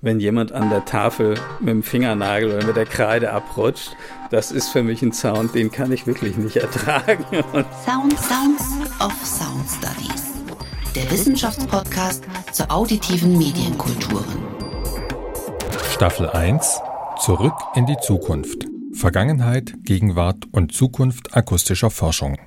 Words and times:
Wenn 0.00 0.20
jemand 0.20 0.52
an 0.52 0.70
der 0.70 0.84
Tafel 0.84 1.34
mit 1.58 1.70
dem 1.70 1.82
Fingernagel 1.82 2.52
oder 2.52 2.64
mit 2.64 2.76
der 2.76 2.86
Kreide 2.86 3.32
abrutscht, 3.32 3.96
das 4.30 4.52
ist 4.52 4.68
für 4.68 4.84
mich 4.84 5.02
ein 5.02 5.12
Sound, 5.12 5.56
den 5.56 5.72
kann 5.72 5.90
ich 5.90 6.06
wirklich 6.06 6.36
nicht 6.36 6.54
ertragen. 6.56 7.24
Sound 7.84 8.16
Sounds 8.16 8.64
of 9.00 9.12
Sound 9.24 9.68
Studies. 9.68 10.34
Der 10.94 11.10
Wissenschaftspodcast 11.10 12.22
zur 12.52 12.70
auditiven 12.70 13.36
Medienkulturen. 13.36 14.46
Staffel 15.90 16.30
1 16.30 16.80
Zurück 17.18 17.56
in 17.74 17.86
die 17.86 17.96
Zukunft. 18.00 18.66
Vergangenheit, 18.92 19.74
Gegenwart 19.82 20.44
und 20.52 20.72
Zukunft 20.72 21.36
akustischer 21.36 21.90
Forschung. 21.90 22.38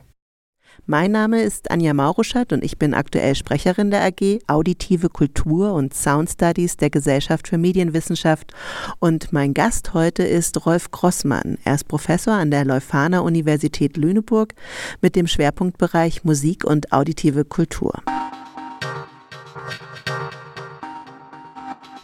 Mein 0.85 1.11
Name 1.11 1.41
ist 1.41 1.69
Anja 1.69 1.93
Mauruschat 1.93 2.51
und 2.53 2.63
ich 2.63 2.77
bin 2.77 2.93
aktuell 2.93 3.35
Sprecherin 3.35 3.91
der 3.91 4.03
AG 4.03 4.39
Auditive 4.47 5.09
Kultur 5.09 5.73
und 5.73 5.93
Sound 5.93 6.29
Studies 6.29 6.77
der 6.77 6.89
Gesellschaft 6.89 7.47
für 7.47 7.57
Medienwissenschaft. 7.57 8.53
Und 8.99 9.31
mein 9.31 9.53
Gast 9.53 9.93
heute 9.93 10.23
ist 10.23 10.65
Rolf 10.65 10.91
Grossmann. 10.91 11.57
Er 11.63 11.75
ist 11.75 11.87
Professor 11.87 12.33
an 12.33 12.51
der 12.51 12.65
Leuphana 12.65 13.19
Universität 13.19 13.95
Lüneburg 13.95 14.53
mit 15.01 15.15
dem 15.15 15.27
Schwerpunktbereich 15.27 16.23
Musik 16.23 16.63
und 16.63 16.91
auditive 16.91 17.45
Kultur. 17.45 17.93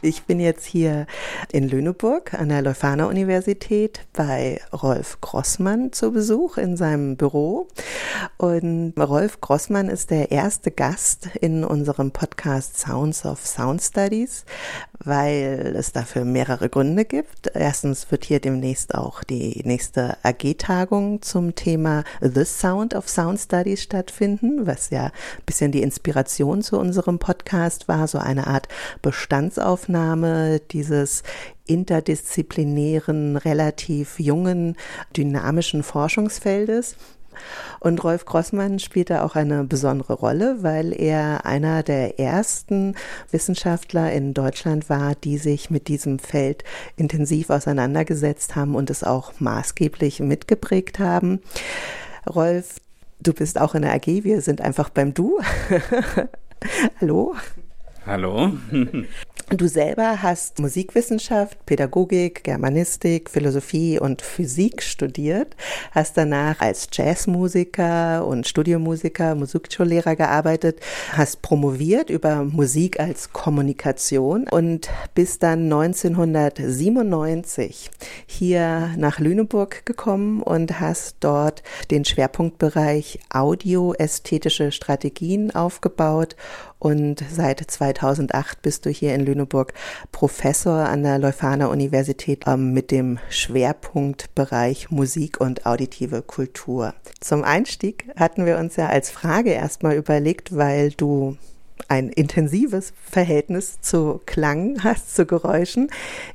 Ich 0.04 0.26
bin 0.26 0.40
jetzt 0.40 0.66
hier 0.66 1.08
in 1.52 1.68
Lüneburg 1.68 2.36
an 2.36 2.50
der 2.50 2.62
Leuphana 2.62 3.08
Universität 3.08 4.02
bei 4.14 4.62
Rolf 4.72 5.20
Grossmann 5.22 5.92
zu 5.92 6.12
Besuch 6.12 6.58
in 6.58 6.78
seinem 6.78 7.18
Büro. 7.18 7.68
Und 8.38 8.94
Rolf 8.96 9.42
Grossmann 9.42 9.90
ist 9.90 10.12
der 10.12 10.30
erste 10.30 10.70
Gast 10.70 11.30
in 11.42 11.64
unserem 11.64 12.12
Podcast 12.12 12.78
Sounds 12.78 13.26
of 13.26 13.44
Sound 13.44 13.82
Studies, 13.82 14.46
weil 15.04 15.74
es 15.76 15.94
dafür 15.94 16.26
mehrere 16.26 16.70
Gründe 16.70 17.04
gibt. 17.04 17.50
Erstens 17.56 18.12
wird 18.12 18.24
hier 18.24 18.40
demnächst 18.40 18.94
auch 18.94 19.24
die 19.24 19.64
nächste 19.66 20.18
AG-Tagung 20.22 21.24
zum 21.24 21.56
Thema 21.56 22.04
The 22.22 22.46
Sound 22.46 22.94
of 22.94 23.10
Sound 23.10 23.40
Studies 23.40 23.82
stattfinden, 23.82 24.68
was 24.68 24.92
ja 24.92 25.06
ein 25.06 25.12
bisschen 25.48 25.72
die 25.72 25.82
Inspiration 25.82 26.62
zu 26.62 26.78
unserem 26.78 27.18
Podcast 27.18 27.88
war, 27.88 28.08
so 28.08 28.20
eine 28.20 28.46
Art 28.46 28.68
Bestandsaufnahme 29.02 29.87
dieses 30.72 31.24
interdisziplinären, 31.66 33.38
relativ 33.38 34.20
jungen, 34.20 34.76
dynamischen 35.16 35.84
Forschungsfeldes. 35.84 36.96
Und 37.80 38.04
Rolf 38.04 38.26
Grossmann 38.26 38.80
spielt 38.80 39.10
da 39.10 39.24
auch 39.24 39.36
eine 39.36 39.64
besondere 39.64 40.14
Rolle, 40.14 40.58
weil 40.62 40.94
er 41.00 41.46
einer 41.46 41.84
der 41.84 42.20
ersten 42.20 42.96
Wissenschaftler 43.32 44.12
in 44.12 44.34
Deutschland 44.34 44.90
war, 44.90 45.16
die 45.16 45.38
sich 45.38 45.70
mit 45.70 45.88
diesem 45.88 46.20
Feld 46.20 46.64
intensiv 46.96 47.50
auseinandergesetzt 47.50 48.56
haben 48.56 48.76
und 48.76 48.90
es 48.90 49.04
auch 49.04 49.34
maßgeblich 49.40 50.20
mitgeprägt 50.20 51.00
haben. 51.00 51.42
Rolf, 52.28 52.78
du 53.20 53.34
bist 53.34 53.60
auch 53.60 53.76
in 53.76 53.84
der 53.84 53.94
AG, 53.94 54.08
wir 54.08 54.42
sind 54.42 54.62
einfach 54.62 54.90
beim 54.90 55.14
Du. 55.14 55.40
Hallo. 57.00 57.36
Hallo. 58.06 58.54
Du 59.50 59.70
selber 59.70 60.22
hast 60.22 60.60
Musikwissenschaft, 60.60 61.66
Pädagogik, 61.66 62.44
Germanistik, 62.44 63.30
Philosophie 63.30 63.98
und 63.98 64.22
Physik 64.22 64.84
studiert, 64.84 65.56
hast 65.92 66.18
danach 66.18 66.60
als 66.60 66.90
Jazzmusiker 66.92 68.28
und 68.28 68.46
Studiomusiker, 68.46 69.36
Musikschullehrer 69.36 70.18
gearbeitet, 70.18 70.82
hast 71.14 71.42
promoviert 71.42 72.10
über 72.10 72.44
Musik 72.44 73.00
als 73.00 73.32
Kommunikation 73.32 74.50
und 74.50 74.90
bist 75.16 75.44
dann 75.44 75.72
1997 75.72 77.90
hier 78.26 78.94
nach 78.98 79.20
Lüneburg 79.20 79.86
gekommen 79.86 80.44
und 80.44 80.82
hast 80.82 81.16
dort 81.22 81.64
den 81.90 82.04
Schwerpunktbereich 82.04 83.22
Audioästhetische 83.30 84.74
Strategien 84.74 85.56
aufgebaut 85.56 86.36
und 86.80 87.24
seit 87.30 87.60
2008 87.60 88.62
bist 88.62 88.86
du 88.86 88.90
hier 88.90 89.16
in 89.16 89.26
Lüneburg 89.26 89.74
Professor 90.12 90.88
an 90.88 91.04
der 91.04 91.18
Leuphana 91.18 91.68
Universität 91.68 92.44
ähm, 92.46 92.74
mit 92.74 92.92
dem 92.92 93.20
Schwerpunktbereich 93.30 94.92
Musik 94.92 95.42
und 95.42 95.66
auditive 95.66 96.22
Kultur. 96.22 96.94
Zum 97.20 97.44
Einstieg 97.44 98.06
hatten 98.16 98.46
wir 98.46 98.58
uns 98.58 98.76
ja 98.76 98.88
als 98.88 99.10
Frage 99.10 99.52
erstmal 99.52 99.96
überlegt, 99.96 100.56
weil 100.56 100.92
du 100.92 101.38
ein 101.88 102.10
intensives 102.10 102.94
Verhältnis 103.10 103.82
zu 103.82 104.22
Klang 104.26 104.84
hast, 104.84 105.16
zu 105.16 105.26
Geräuschen. 105.26 105.90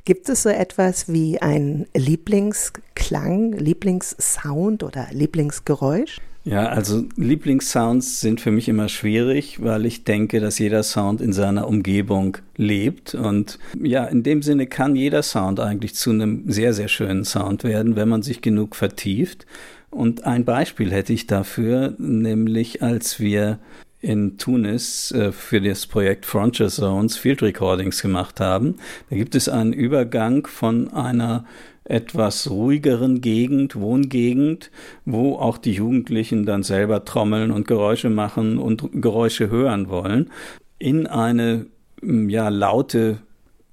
Gibt 0.05 0.29
es 0.29 0.43
so 0.43 0.49
etwas 0.49 1.07
wie 1.07 1.41
ein 1.41 1.85
Lieblingsklang, 1.93 3.53
Lieblingssound 3.53 4.83
oder 4.83 5.07
Lieblingsgeräusch? 5.11 6.19
Ja, 6.45 6.65
also 6.65 7.05
Lieblingssounds 7.15 8.19
sind 8.19 8.41
für 8.41 8.51
mich 8.51 8.67
immer 8.67 8.89
schwierig, 8.89 9.63
weil 9.63 9.85
ich 9.85 10.03
denke, 10.03 10.41
dass 10.41 10.59
jeder 10.59 10.83
Sound 10.83 11.21
in 11.21 11.31
seiner 11.31 11.69
Umgebung 11.69 12.37
lebt. 12.57 13.15
Und 13.15 13.59
ja, 13.81 14.03
in 14.03 14.23
dem 14.23 14.41
Sinne 14.41 14.67
kann 14.67 14.97
jeder 14.97 15.23
Sound 15.23 15.61
eigentlich 15.61 15.95
zu 15.95 16.09
einem 16.09 16.43
sehr, 16.51 16.73
sehr 16.73 16.89
schönen 16.89 17.23
Sound 17.23 17.63
werden, 17.63 17.95
wenn 17.95 18.09
man 18.09 18.23
sich 18.23 18.41
genug 18.41 18.75
vertieft. 18.75 19.45
Und 19.89 20.25
ein 20.25 20.43
Beispiel 20.43 20.91
hätte 20.91 21.13
ich 21.13 21.27
dafür, 21.27 21.93
nämlich 21.97 22.83
als 22.83 23.21
wir 23.21 23.59
in 24.01 24.37
Tunis 24.37 25.11
äh, 25.11 25.31
für 25.31 25.61
das 25.61 25.87
Projekt 25.87 26.25
Frontier 26.25 26.67
Zones 26.67 27.15
Field 27.15 27.41
Recordings 27.41 28.01
gemacht 28.01 28.41
haben. 28.41 28.75
Da 29.09 29.15
gibt 29.15 29.33
es 29.33 29.47
einen 29.47 29.71
Übergang 29.71 30.45
von 30.45 30.91
einer 30.93 31.45
etwas 31.85 32.49
ruhigeren 32.49 33.21
Gegend, 33.21 33.75
Wohngegend, 33.75 34.71
wo 35.05 35.35
auch 35.35 35.57
die 35.57 35.73
Jugendlichen 35.73 36.45
dann 36.45 36.63
selber 36.63 37.05
trommeln 37.05 37.51
und 37.51 37.67
Geräusche 37.67 38.09
machen 38.09 38.57
und 38.57 39.01
Geräusche 39.01 39.49
hören 39.49 39.89
wollen, 39.89 40.31
in 40.79 41.07
eine 41.07 41.65
ja 42.01 42.49
laute 42.49 43.19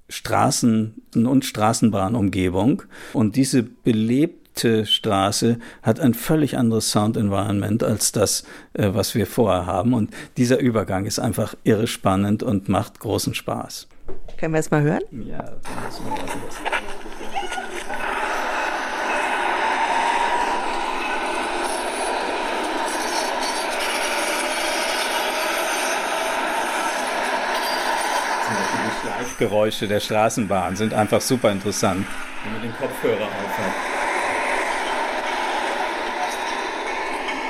Straßen- 0.09 0.91
und 1.13 1.45
Straßenbahnumgebung. 1.45 2.83
Und 3.13 3.35
diese 3.35 3.63
belebte 3.63 4.85
Straße 4.85 5.59
hat 5.81 5.99
ein 5.99 6.13
völlig 6.13 6.57
anderes 6.57 6.91
Sound 6.91 7.15
Environment 7.15 7.83
als 7.83 8.11
das, 8.11 8.43
äh, 8.73 8.89
was 8.93 9.15
wir 9.15 9.25
vorher 9.25 9.65
haben. 9.65 9.93
Und 9.93 10.11
dieser 10.37 10.59
Übergang 10.59 11.05
ist 11.05 11.19
einfach 11.19 11.55
irre 11.63 11.87
spannend 11.87 12.43
und 12.43 12.67
macht 12.67 12.99
großen 12.99 13.33
Spaß. 13.33 13.87
Können 14.37 14.53
wir 14.53 14.59
es 14.59 14.71
mal 14.71 14.81
hören? 14.81 15.01
Ja, 15.11 15.43
das 15.43 16.01
müssen 16.01 16.05
wir 16.05 16.11
mal 16.11 16.70
Geräusche 29.41 29.87
der 29.87 29.99
Straßenbahn 29.99 30.75
sind 30.75 30.93
einfach 30.93 31.19
super 31.19 31.51
interessant, 31.51 32.05
wenn 32.43 32.53
man 32.53 32.61
den 32.61 32.71
Kopfhörer 32.77 33.25
aufhat. 33.25 33.73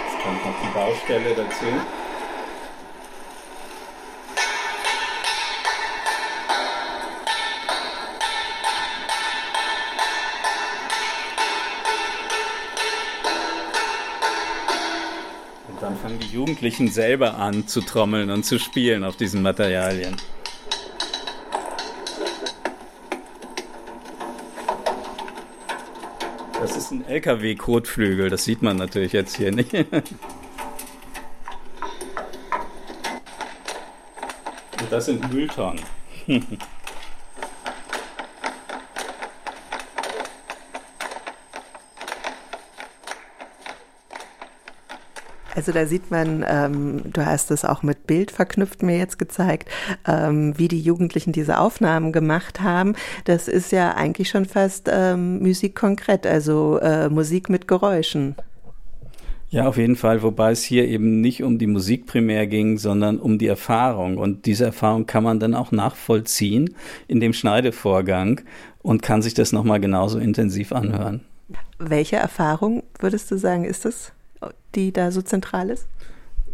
Jetzt 0.06 0.24
kommt 0.24 0.46
noch 0.46 0.62
die 0.62 0.74
Baustelle 0.74 1.36
dazu. 1.36 1.66
Und 15.68 15.82
dann 15.82 15.98
fangen 15.98 16.20
die 16.20 16.28
Jugendlichen 16.28 16.88
selber 16.88 17.36
an 17.36 17.68
zu 17.68 17.82
trommeln 17.82 18.30
und 18.30 18.46
zu 18.46 18.60
spielen 18.60 19.04
auf 19.04 19.18
diesen 19.18 19.42
Materialien. 19.42 20.16
Das 26.62 26.78
ist 26.78 26.92
ein 26.92 27.04
LKW-Kotflügel, 27.08 28.30
das 28.30 28.46
sieht 28.46 28.62
man 28.62 28.78
natürlich 28.78 29.14
jetzt 29.14 29.36
hier 29.36 29.52
nicht. 29.52 29.74
Und 29.74 29.88
das 34.92 35.08
sind 35.08 35.34
Mülltonnen. 35.34 35.82
Also 45.62 45.74
da 45.74 45.86
sieht 45.86 46.10
man, 46.10 46.44
ähm, 46.50 47.02
du 47.14 47.24
hast 47.24 47.52
es 47.52 47.66
auch 47.66 47.84
mit 47.84 48.08
Bild 48.08 48.32
verknüpft 48.32 48.82
mir 48.82 48.98
jetzt 48.98 49.20
gezeigt, 49.20 49.70
ähm, 50.08 50.58
wie 50.58 50.68
die 50.68 50.82
Jugendlichen 50.82 51.34
diese 51.34 51.60
Aufnahmen 51.60 52.12
gemacht 52.12 52.62
haben. 52.62 52.96
Das 53.26 53.48
ist 53.48 53.72
ja 53.72 53.94
eigentlich 53.94 54.30
schon 54.30 54.46
fast 54.46 54.90
ähm, 54.92 55.38
Musik 55.38 55.76
konkret, 55.76 56.26
also 56.26 56.80
äh, 56.80 57.10
Musik 57.10 57.48
mit 57.48 57.68
Geräuschen. 57.68 58.34
Ja, 59.52 59.68
auf 59.68 59.78
jeden 59.78 59.96
Fall, 59.96 60.24
wobei 60.24 60.50
es 60.50 60.64
hier 60.64 60.88
eben 60.88 61.22
nicht 61.22 61.44
um 61.44 61.60
die 61.60 61.68
Musik 61.68 62.08
primär 62.08 62.48
ging, 62.48 62.80
sondern 62.80 63.20
um 63.20 63.38
die 63.38 63.46
Erfahrung. 63.46 64.18
Und 64.18 64.48
diese 64.48 64.66
Erfahrung 64.66 65.06
kann 65.06 65.24
man 65.24 65.40
dann 65.40 65.54
auch 65.54 65.72
nachvollziehen 65.72 66.74
in 67.08 67.20
dem 67.20 67.34
Schneidevorgang 67.34 68.42
und 68.82 69.04
kann 69.04 69.22
sich 69.22 69.36
das 69.36 69.52
nochmal 69.52 69.80
genauso 69.80 70.18
intensiv 70.18 70.72
anhören. 70.72 71.22
Welche 71.78 72.16
Erfahrung 72.16 72.82
würdest 72.98 73.30
du 73.30 73.38
sagen, 73.38 73.64
ist 73.64 73.86
das, 73.86 74.12
die 74.76 74.92
da 74.92 75.12
so 75.12 75.22
zentral 75.22 75.70
ist? 75.70 75.88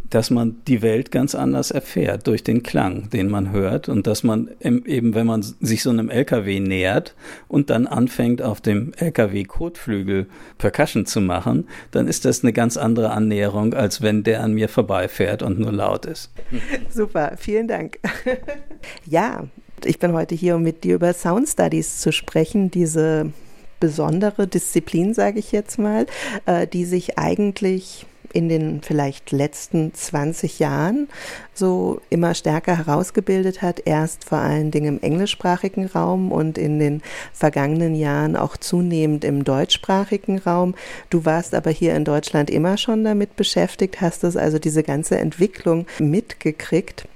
dass 0.10 0.30
man 0.30 0.58
die 0.68 0.82
Welt 0.82 1.12
ganz 1.12 1.36
anders 1.36 1.72
erfährt 1.72 2.28
durch 2.28 2.44
den 2.44 2.64
Klang, 2.64 3.10
den 3.10 3.30
man 3.30 3.52
hört 3.52 3.90
und 3.90 4.08
dass 4.08 4.24
man 4.24 4.50
eben, 4.62 5.14
wenn 5.14 5.28
man 5.28 5.42
sich 5.42 5.84
so 5.84 5.90
einem 5.90 6.10
LKW 6.10 6.60
nähert 6.60 7.16
und 7.48 7.70
dann 7.70 7.88
anfängt 7.88 8.42
auf 8.42 8.62
dem 8.62 8.94
LKW 8.98 9.44
Kotflügel 9.44 10.28
Percussion 10.58 11.06
zu 11.06 11.20
machen, 11.22 11.68
dann 11.92 12.08
ist 12.08 12.26
das 12.26 12.44
eine 12.44 12.54
ganz 12.54 12.78
andere 12.78 13.12
Annäherung, 13.12 13.74
als 13.74 14.02
wenn 14.02 14.24
der 14.24 14.44
an 14.44 14.54
mir 14.54 14.70
vorbeifährt 14.70 15.44
und 15.44 15.60
nur 15.60 15.72
laut 15.72 16.06
ist. 16.06 16.32
Super, 16.90 17.34
vielen 17.38 17.68
Dank. 17.68 18.00
ja, 19.06 19.46
ich 19.84 20.00
bin 20.00 20.14
heute 20.14 20.36
hier, 20.36 20.56
um 20.56 20.64
mit 20.64 20.84
dir 20.84 20.96
über 20.96 21.14
Sound 21.14 21.50
Studies 21.50 22.00
zu 22.00 22.12
sprechen, 22.12 22.72
diese 22.72 23.32
besondere 23.80 24.48
Disziplin, 24.48 25.14
sage 25.14 25.40
ich 25.40 25.52
jetzt 25.52 25.78
mal, 25.80 26.06
äh, 26.46 26.68
die 26.68 26.86
sich 26.86 27.18
eigentlich 27.18 28.06
in 28.34 28.50
den 28.50 28.82
vielleicht 28.82 29.32
letzten 29.32 29.94
20 29.94 30.60
Jahren 30.60 31.08
so 31.54 32.02
immer 32.10 32.34
stärker 32.34 32.78
herausgebildet 32.78 33.62
hat, 33.62 33.82
erst 33.86 34.26
vor 34.26 34.40
allen 34.40 34.72
Dingen 34.72 34.98
im 34.98 35.02
englischsprachigen 35.02 35.86
Raum 35.86 36.32
und 36.32 36.58
in 36.58 36.80
den 36.80 37.02
vergangenen 37.34 37.96
Jahren 37.96 38.36
auch 38.36 38.58
zunehmend 38.58 39.24
im 39.24 39.44
deutschsprachigen 39.44 40.40
Raum. 40.40 40.76
Du 41.10 41.26
warst 41.26 41.56
aber 41.56 41.72
hier 41.72 41.96
in 41.96 42.06
Deutschland 42.06 42.50
immer 42.50 42.78
schon 42.78 43.04
damit 43.04 43.36
beschäftigt, 43.36 44.02
hast 44.02 44.24
es 44.24 44.36
also 44.36 44.60
diese 44.60 44.84
ganze 44.84 45.18
Entwicklung 45.18 45.88
mitgekriegt. 46.00 47.08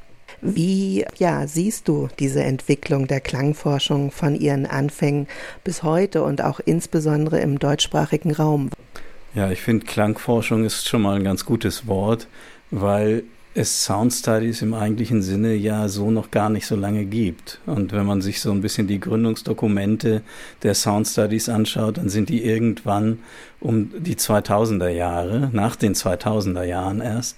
Wie 0.41 1.05
ja, 1.17 1.45
siehst 1.47 1.87
du 1.87 2.09
diese 2.19 2.43
Entwicklung 2.43 3.07
der 3.07 3.21
Klangforschung 3.21 4.11
von 4.11 4.35
ihren 4.35 4.65
Anfängen 4.65 5.27
bis 5.63 5.83
heute 5.83 6.23
und 6.23 6.43
auch 6.43 6.59
insbesondere 6.59 7.39
im 7.39 7.59
deutschsprachigen 7.59 8.31
Raum? 8.33 8.69
Ja, 9.35 9.51
ich 9.51 9.61
finde, 9.61 9.85
Klangforschung 9.85 10.65
ist 10.65 10.87
schon 10.87 11.03
mal 11.03 11.15
ein 11.15 11.23
ganz 11.23 11.45
gutes 11.45 11.87
Wort, 11.87 12.27
weil 12.69 13.23
es 13.53 13.83
Sound 13.83 14.13
Studies 14.13 14.61
im 14.61 14.73
eigentlichen 14.73 15.21
Sinne 15.21 15.53
ja 15.55 15.89
so 15.89 16.09
noch 16.09 16.31
gar 16.31 16.49
nicht 16.49 16.65
so 16.65 16.75
lange 16.75 17.05
gibt. 17.05 17.59
Und 17.65 17.91
wenn 17.91 18.05
man 18.05 18.21
sich 18.21 18.39
so 18.39 18.51
ein 18.51 18.61
bisschen 18.61 18.87
die 18.87 18.99
Gründungsdokumente 18.99 20.21
der 20.63 20.73
Sound 20.73 21.07
Studies 21.07 21.49
anschaut, 21.49 21.97
dann 21.97 22.09
sind 22.09 22.29
die 22.29 22.43
irgendwann 22.45 23.19
um 23.59 23.91
die 23.97 24.15
2000er 24.15 24.89
Jahre, 24.89 25.49
nach 25.51 25.75
den 25.75 25.95
2000er 25.95 26.63
Jahren 26.63 27.01
erst. 27.01 27.37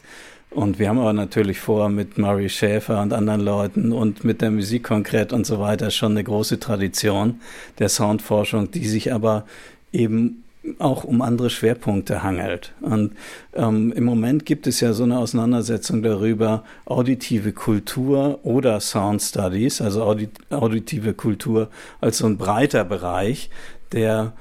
Und 0.54 0.78
wir 0.78 0.90
haben 0.90 1.00
aber 1.00 1.14
natürlich 1.14 1.60
vor 1.60 1.90
mit 1.90 2.18
Murray 2.18 2.48
Schäfer 2.48 3.02
und 3.02 3.12
anderen 3.12 3.42
Leuten 3.42 3.92
und 3.92 4.24
mit 4.24 4.42
der 4.42 4.52
Musik 4.52 4.84
konkret 4.84 5.34
und 5.34 5.48
so 5.48 5.60
weiter 5.60 5.90
schon 5.90 6.12
eine 6.12 6.24
große 6.24 6.60
Tradition 6.60 7.42
der 7.80 7.90
Soundforschung, 7.90 8.70
die 8.70 8.88
sich 8.88 9.12
aber 9.12 9.46
eben 9.92 10.44
auch 10.80 11.04
um 11.04 11.22
andere 11.22 11.50
Schwerpunkte 11.50 12.24
hangelt. 12.24 12.74
Und 12.82 13.16
ähm, 13.54 13.92
im 13.94 14.04
Moment 14.04 14.46
gibt 14.46 14.68
es 14.68 14.80
ja 14.80 14.94
so 14.94 15.04
eine 15.04 15.18
Auseinandersetzung 15.18 16.04
darüber, 16.04 16.64
auditive 16.86 17.52
Kultur 17.52 18.40
oder 18.44 18.80
Sound 18.80 19.22
Studies, 19.22 19.82
also 19.82 20.04
audit 20.04 20.32
auditive 20.52 21.14
Kultur 21.14 21.70
als 22.00 22.20
so 22.20 22.28
ein 22.28 22.38
breiter 22.38 22.86
Bereich, 22.86 23.50
der 23.92 24.34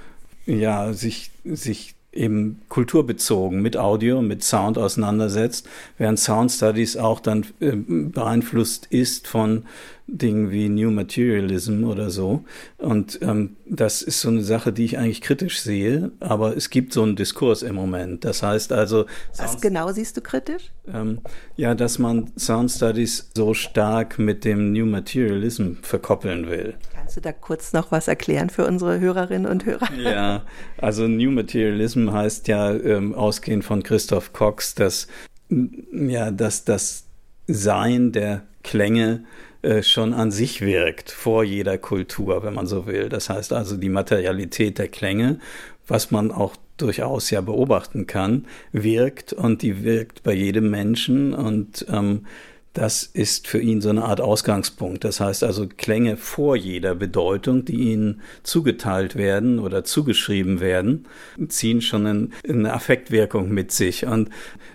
ja 0.46 0.92
sich, 0.92 1.30
sich 1.44 1.94
eben 2.12 2.60
kulturbezogen 2.68 3.62
mit 3.62 3.76
Audio, 3.76 4.20
mit 4.20 4.44
Sound 4.44 4.76
auseinandersetzt, 4.76 5.68
während 5.98 6.20
Sound 6.20 6.52
Studies 6.52 6.96
auch 6.96 7.20
dann 7.20 7.46
äh, 7.60 7.72
beeinflusst 7.74 8.86
ist 8.90 9.26
von 9.26 9.64
Dingen 10.06 10.50
wie 10.50 10.68
New 10.68 10.90
Materialism 10.90 11.84
oder 11.84 12.10
so. 12.10 12.44
Und 12.76 13.20
ähm, 13.22 13.56
das 13.66 14.02
ist 14.02 14.20
so 14.20 14.28
eine 14.28 14.42
Sache, 14.42 14.72
die 14.72 14.84
ich 14.84 14.98
eigentlich 14.98 15.22
kritisch 15.22 15.60
sehe, 15.60 16.10
aber 16.20 16.56
es 16.56 16.68
gibt 16.68 16.92
so 16.92 17.02
einen 17.02 17.16
Diskurs 17.16 17.62
im 17.62 17.76
Moment. 17.76 18.24
Das 18.24 18.42
heißt 18.42 18.72
also. 18.72 19.06
Was 19.38 19.60
genau 19.60 19.90
siehst 19.92 20.16
du 20.16 20.20
kritisch? 20.20 20.70
Ähm, 20.92 21.20
ja, 21.56 21.74
dass 21.74 21.98
man 21.98 22.30
Sound 22.36 22.70
Studies 22.70 23.30
so 23.34 23.54
stark 23.54 24.18
mit 24.18 24.44
dem 24.44 24.72
New 24.72 24.86
Materialism 24.86 25.74
verkoppeln 25.80 26.50
will. 26.50 26.74
Kannst 27.12 27.26
du 27.26 27.28
da 27.28 27.32
kurz 27.32 27.74
noch 27.74 27.92
was 27.92 28.08
erklären 28.08 28.48
für 28.48 28.66
unsere 28.66 28.98
Hörerinnen 28.98 29.44
und 29.44 29.66
Hörer? 29.66 29.86
Ja, 30.02 30.44
also 30.78 31.06
New 31.06 31.30
Materialism 31.30 32.10
heißt 32.10 32.48
ja 32.48 32.72
ähm, 32.72 33.14
ausgehend 33.14 33.66
von 33.66 33.82
Christoph 33.82 34.32
Cox, 34.32 34.74
dass 34.74 35.08
ja, 35.50 36.30
dass 36.30 36.64
das 36.64 37.04
Sein 37.46 38.12
der 38.12 38.44
Klänge 38.64 39.24
äh, 39.60 39.82
schon 39.82 40.14
an 40.14 40.30
sich 40.30 40.62
wirkt, 40.62 41.10
vor 41.10 41.44
jeder 41.44 41.76
Kultur, 41.76 42.42
wenn 42.44 42.54
man 42.54 42.66
so 42.66 42.86
will. 42.86 43.10
Das 43.10 43.28
heißt 43.28 43.52
also 43.52 43.76
die 43.76 43.90
Materialität 43.90 44.78
der 44.78 44.88
Klänge, 44.88 45.38
was 45.86 46.10
man 46.12 46.30
auch 46.30 46.56
durchaus 46.78 47.28
ja 47.28 47.42
beobachten 47.42 48.06
kann, 48.06 48.46
wirkt 48.72 49.34
und 49.34 49.60
die 49.60 49.84
wirkt 49.84 50.22
bei 50.22 50.32
jedem 50.32 50.70
Menschen 50.70 51.34
und 51.34 51.84
ähm, 51.90 52.24
das 52.72 53.02
ist 53.02 53.46
für 53.46 53.60
ihn 53.60 53.80
so 53.80 53.90
eine 53.90 54.04
Art 54.04 54.20
Ausgangspunkt. 54.20 55.04
Das 55.04 55.20
heißt 55.20 55.44
also 55.44 55.66
Klänge 55.66 56.16
vor 56.16 56.56
jeder 56.56 56.94
Bedeutung, 56.94 57.64
die 57.64 57.92
ihnen 57.92 58.22
zugeteilt 58.42 59.16
werden 59.16 59.58
oder 59.58 59.84
zugeschrieben 59.84 60.60
werden, 60.60 61.06
ziehen 61.48 61.82
schon 61.82 62.32
eine 62.48 62.72
Affektwirkung 62.72 63.50
mit 63.50 63.72
sich. 63.72 64.06
Und 64.06 64.30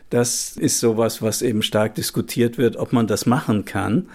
das 0.09 0.55
ist 0.57 0.79
sowas, 0.79 1.21
was 1.21 1.41
eben 1.41 1.63
stark 1.63 1.95
diskutiert 1.95 2.57
wird, 2.57 2.77
ob 2.77 2.93
man 2.93 3.07
das 3.07 3.25
machen 3.25 3.65
kann 3.65 4.07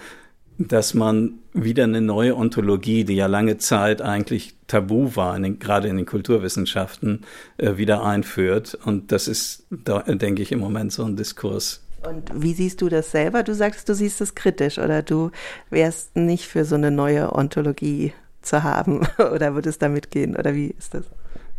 dass 0.57 0.93
man 0.93 1.39
wieder 1.53 1.83
eine 1.83 2.01
neue 2.01 2.35
Ontologie, 2.35 3.03
die 3.03 3.15
ja 3.15 3.27
lange 3.27 3.57
Zeit 3.57 4.01
eigentlich 4.01 4.55
tabu 4.67 5.15
war, 5.15 5.35
in 5.35 5.43
den, 5.43 5.59
gerade 5.59 5.87
in 5.87 5.97
den 5.97 6.05
Kulturwissenschaften, 6.05 7.21
äh, 7.57 7.77
wieder 7.77 8.03
einführt. 8.03 8.77
Und 8.85 9.11
das 9.11 9.27
ist, 9.27 9.65
denke 9.71 10.41
ich, 10.41 10.51
im 10.51 10.59
Moment 10.59 10.91
so 10.91 11.03
ein 11.03 11.15
Diskurs. 11.15 11.83
Und 12.07 12.31
wie 12.33 12.53
siehst 12.53 12.81
du 12.81 12.89
das 12.89 13.11
selber? 13.11 13.43
Du 13.43 13.53
sagst, 13.53 13.87
du 13.87 13.95
siehst 13.95 14.21
es 14.21 14.35
kritisch 14.35 14.77
oder 14.77 15.01
du 15.01 15.31
wärst 15.69 16.15
nicht 16.15 16.47
für 16.47 16.65
so 16.65 16.75
eine 16.75 16.91
neue 16.91 17.33
Ontologie 17.33 18.13
zu 18.41 18.63
haben 18.63 19.07
oder 19.17 19.55
würdest 19.55 19.81
damit 19.81 20.11
gehen 20.11 20.35
oder 20.35 20.53
wie 20.53 20.67
ist 20.77 20.93
das? 20.93 21.05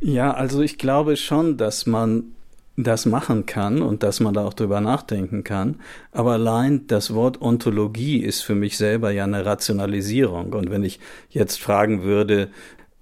Ja, 0.00 0.32
also 0.32 0.60
ich 0.60 0.76
glaube 0.78 1.16
schon, 1.16 1.56
dass 1.56 1.86
man 1.86 2.34
das 2.76 3.06
machen 3.06 3.46
kann 3.46 3.82
und 3.82 4.02
dass 4.02 4.20
man 4.20 4.34
da 4.34 4.44
auch 4.44 4.54
drüber 4.54 4.80
nachdenken 4.80 5.44
kann. 5.44 5.76
Aber 6.10 6.32
allein 6.32 6.86
das 6.88 7.14
Wort 7.14 7.40
Ontologie 7.40 8.18
ist 8.18 8.42
für 8.42 8.56
mich 8.56 8.76
selber 8.76 9.12
ja 9.12 9.24
eine 9.24 9.46
Rationalisierung. 9.46 10.52
Und 10.52 10.70
wenn 10.70 10.82
ich 10.82 10.98
jetzt 11.30 11.60
fragen 11.60 12.02
würde, 12.02 12.48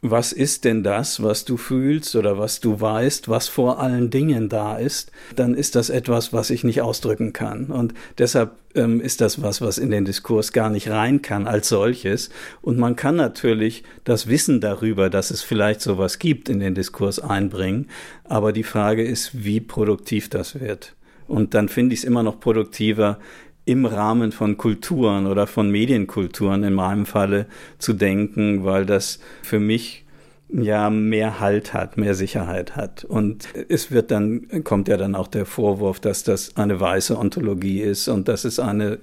was 0.05 0.33
ist 0.33 0.65
denn 0.65 0.83
das, 0.83 1.23
was 1.23 1.44
du 1.44 1.56
fühlst 1.56 2.17
oder 2.17 2.37
was 2.37 2.59
du 2.59 2.81
weißt, 2.81 3.29
was 3.29 3.47
vor 3.47 3.79
allen 3.79 4.11
Dingen 4.11 4.49
da 4.49 4.77
ist, 4.77 5.13
dann 5.37 5.55
ist 5.55 5.77
das 5.77 5.91
etwas, 5.91 6.32
was 6.32 6.51
ich 6.51 6.65
nicht 6.65 6.82
ausdrücken 6.82 7.32
kann. 7.32 7.67
Und 7.67 7.94
deshalb 8.19 8.51
ähm, 8.75 9.01
ist 9.01 9.21
das 9.21 9.43
was, 9.43 9.61
was 9.61 9.79
in 9.79 9.91
den 9.91 10.05
Diskurs 10.05 10.53
gar 10.53 10.71
nicht 10.71 10.91
rein 10.91 11.23
kann 11.23 11.47
als 11.47 11.69
solches. 11.69 12.31
Und 12.63 12.79
man 12.79 12.97
kann 12.97 13.15
natürlich 13.15 13.85
das 14.03 14.27
Wissen 14.27 14.61
darüber, 14.61 15.09
dass 15.09 15.31
es 15.31 15.43
vielleicht 15.43 15.81
sowas 15.81 16.19
gibt, 16.19 16.49
in 16.49 16.59
den 16.59 16.75
Diskurs 16.75 17.21
einbringen. 17.21 17.87
Aber 18.25 18.53
die 18.53 18.65
Frage 18.65 19.05
ist, 19.05 19.44
wie 19.44 19.61
produktiv 19.61 20.29
das 20.29 20.59
wird. 20.59 20.97
Und 21.29 21.55
dann 21.55 21.69
finde 21.69 21.94
ich 21.94 22.01
es 22.01 22.05
immer 22.05 22.25
noch 22.25 22.41
produktiver, 22.41 23.19
im 23.65 23.87
Rahmen 23.87 24.33
von 24.33 24.57
Kulturen 24.57 25.27
oder 25.27 25.47
von 25.47 25.71
Medienkulturen 25.71 26.65
in 26.65 26.75
meinem 26.75 27.07
Falle 27.07 27.47
zu 27.79 27.93
denken, 27.93 28.65
weil 28.65 28.87
das 28.87 29.21
für 29.43 29.61
mich 29.61 30.05
ja 30.53 30.91
mehr 30.91 31.41
Halt 31.41 31.73
hat, 31.73 31.97
mehr 31.97 32.15
Sicherheit 32.15 32.77
hat. 32.77 33.05
Und 33.05 33.49
es 33.69 33.91
wird 33.91 34.11
dann, 34.11 34.65
kommt 34.65 34.89
ja 34.89 34.97
dann 34.97 35.15
auch 35.15 35.29
der 35.29 35.47
Vorwurf, 35.47 35.99
dass 35.99 36.25
das 36.25 36.57
eine 36.57 36.79
weiße 36.79 37.17
Ontologie 37.17 37.81
ist 37.81 38.09
und 38.09 38.29
dass 38.29 38.45
es 38.45 38.59
eine 38.59 38.99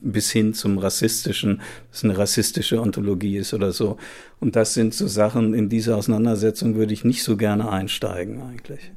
bis 0.00 0.30
hin 0.30 0.54
zum 0.54 0.78
rassistischen, 0.78 1.58
dass 1.90 1.98
es 1.98 2.04
eine 2.04 2.16
rassistische 2.16 2.80
Ontologie 2.80 3.36
ist 3.36 3.52
oder 3.52 3.72
so. 3.72 3.98
Und 4.40 4.56
das 4.56 4.74
sind 4.74 4.94
so 4.94 5.06
Sachen, 5.06 5.52
in 5.52 5.68
diese 5.68 5.94
Auseinandersetzung 5.94 6.76
würde 6.76 6.94
ich 6.94 7.04
nicht 7.04 7.22
so 7.22 7.36
gerne 7.36 7.70
einsteigen 7.70 8.40
eigentlich. 8.40 8.92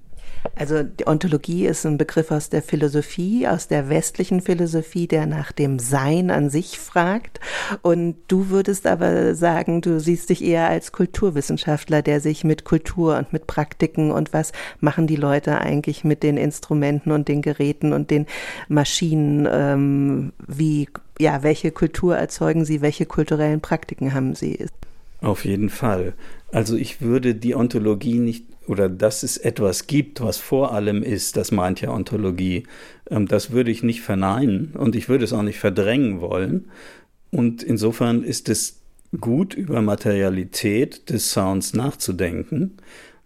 Also 0.55 0.83
die 0.83 1.07
Ontologie 1.07 1.65
ist 1.67 1.86
ein 1.86 1.98
Begriff 1.98 2.31
aus 2.31 2.50
der 2.50 2.62
Philosophie, 2.62 3.48
aus 3.48 3.67
der 3.67 3.89
westlichen 3.89 4.41
Philosophie, 4.41 5.07
der 5.07 5.25
nach 5.25 5.51
dem 5.51 5.79
Sein 5.79 6.31
an 6.31 6.50
sich 6.50 6.79
fragt. 6.79 7.39
Und 7.81 8.15
du 8.27 8.50
würdest 8.50 8.88
aber 8.88 9.36
sagen, 9.36 9.81
du 9.81 10.00
siehst 10.00 10.29
dich 10.29 10.43
eher 10.43 10.67
als 10.67 10.91
Kulturwissenschaftler, 10.91 12.01
der 12.01 12.21
sich 12.21 12.43
mit 12.43 12.65
Kultur 12.65 13.17
und 13.17 13.33
mit 13.33 13.48
Praktiken 13.48 14.12
und 14.12 14.33
was 14.33 14.51
machen 14.79 15.07
die 15.07 15.15
Leute 15.15 15.60
eigentlich 15.60 16.03
mit 16.03 16.24
den 16.24 16.38
Instrumenten 16.38 17.12
und 17.12 17.27
den 17.27 17.41
Geräten 17.41 17.93
und 17.93 18.10
den 18.10 18.25
Maschinen, 18.67 19.48
ähm, 19.51 20.33
wie, 20.48 20.89
ja, 21.19 21.43
welche 21.43 21.71
Kultur 21.71 22.17
erzeugen 22.17 22.65
sie, 22.65 22.81
welche 22.81 23.05
kulturellen 23.05 23.62
Praktiken 23.62 24.13
haben 24.13 24.36
sie? 24.36 24.65
Auf 25.21 25.45
jeden 25.45 25.69
Fall. 25.69 26.13
Also 26.51 26.75
ich 26.75 27.01
würde 27.01 27.36
die 27.36 27.55
Ontologie 27.55 28.19
nicht 28.19 28.45
oder 28.71 28.87
dass 28.87 29.21
es 29.21 29.35
etwas 29.35 29.85
gibt, 29.85 30.21
was 30.21 30.37
vor 30.37 30.73
allem 30.73 31.03
ist, 31.03 31.35
das 31.35 31.51
meint 31.51 31.81
ja 31.81 31.91
Ontologie, 31.91 32.63
ähm, 33.09 33.27
das 33.27 33.51
würde 33.51 33.69
ich 33.69 33.83
nicht 33.83 33.99
verneinen 33.99 34.71
und 34.75 34.95
ich 34.95 35.09
würde 35.09 35.25
es 35.25 35.33
auch 35.33 35.41
nicht 35.41 35.59
verdrängen 35.59 36.21
wollen. 36.21 36.71
Und 37.31 37.63
insofern 37.63 38.23
ist 38.23 38.47
es 38.47 38.79
gut, 39.19 39.53
über 39.53 39.81
Materialität 39.81 41.09
des 41.09 41.33
Sounds 41.33 41.73
nachzudenken, 41.73 42.77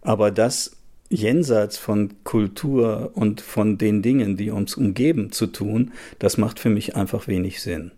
aber 0.02 0.32
das 0.32 0.78
jenseits 1.10 1.78
von 1.78 2.24
Kultur 2.24 3.12
und 3.14 3.40
von 3.40 3.78
den 3.78 4.02
Dingen, 4.02 4.36
die 4.36 4.50
uns 4.50 4.74
umgeben, 4.74 5.30
zu 5.30 5.46
tun, 5.46 5.92
das 6.18 6.38
macht 6.38 6.58
für 6.58 6.70
mich 6.70 6.96
einfach 6.96 7.28
wenig 7.28 7.62
Sinn. 7.62 7.92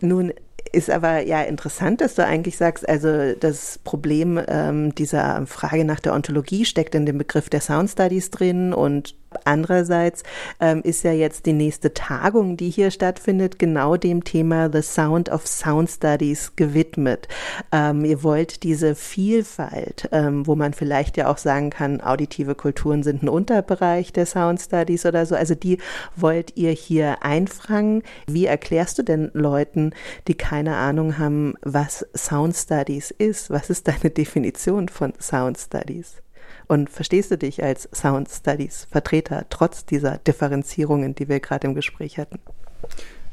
Nun 0.00 0.32
ist 0.72 0.90
aber 0.90 1.20
ja 1.20 1.42
interessant, 1.42 2.00
dass 2.00 2.14
du 2.14 2.24
eigentlich 2.24 2.56
sagst, 2.56 2.88
also 2.88 3.34
das 3.34 3.78
Problem 3.84 4.40
ähm, 4.48 4.94
dieser 4.94 5.46
Frage 5.46 5.84
nach 5.84 6.00
der 6.00 6.14
Ontologie 6.14 6.64
steckt 6.64 6.94
in 6.94 7.06
dem 7.06 7.18
Begriff 7.18 7.48
der 7.48 7.60
Sound 7.60 7.90
Studies 7.90 8.30
drin 8.30 8.72
und 8.72 9.14
Andererseits 9.44 10.22
ähm, 10.60 10.82
ist 10.82 11.04
ja 11.04 11.12
jetzt 11.12 11.46
die 11.46 11.52
nächste 11.52 11.94
Tagung, 11.94 12.56
die 12.56 12.70
hier 12.70 12.90
stattfindet, 12.90 13.58
genau 13.58 13.96
dem 13.96 14.24
Thema 14.24 14.70
The 14.72 14.82
Sound 14.82 15.28
of 15.28 15.46
Sound 15.46 15.90
Studies 15.90 16.52
gewidmet. 16.56 17.28
Ähm, 17.72 18.04
ihr 18.04 18.22
wollt 18.22 18.62
diese 18.62 18.94
Vielfalt, 18.94 20.08
ähm, 20.12 20.46
wo 20.46 20.54
man 20.56 20.72
vielleicht 20.72 21.16
ja 21.16 21.30
auch 21.30 21.38
sagen 21.38 21.70
kann, 21.70 22.00
auditive 22.00 22.54
Kulturen 22.54 23.02
sind 23.02 23.22
ein 23.22 23.28
Unterbereich 23.28 24.12
der 24.12 24.26
Sound 24.26 24.60
Studies 24.60 25.06
oder 25.06 25.26
so, 25.26 25.34
also 25.34 25.54
die 25.54 25.78
wollt 26.14 26.56
ihr 26.56 26.70
hier 26.70 27.22
einfangen. 27.22 28.02
Wie 28.26 28.46
erklärst 28.46 28.98
du 28.98 29.02
denn 29.02 29.30
Leuten, 29.34 29.92
die 30.28 30.34
keine 30.34 30.76
Ahnung 30.76 31.18
haben, 31.18 31.54
was 31.62 32.06
Sound 32.14 32.56
Studies 32.56 33.10
ist? 33.10 33.50
Was 33.50 33.70
ist 33.70 33.88
deine 33.88 34.10
Definition 34.10 34.88
von 34.88 35.12
Sound 35.20 35.58
Studies? 35.58 36.22
Und 36.68 36.90
verstehst 36.90 37.30
du 37.30 37.38
dich 37.38 37.62
als 37.62 37.88
Sound 37.94 38.28
Studies 38.28 38.88
Vertreter 38.90 39.46
trotz 39.50 39.84
dieser 39.84 40.18
Differenzierungen, 40.18 41.14
die 41.14 41.28
wir 41.28 41.40
gerade 41.40 41.66
im 41.68 41.74
Gespräch 41.74 42.18
hatten? 42.18 42.38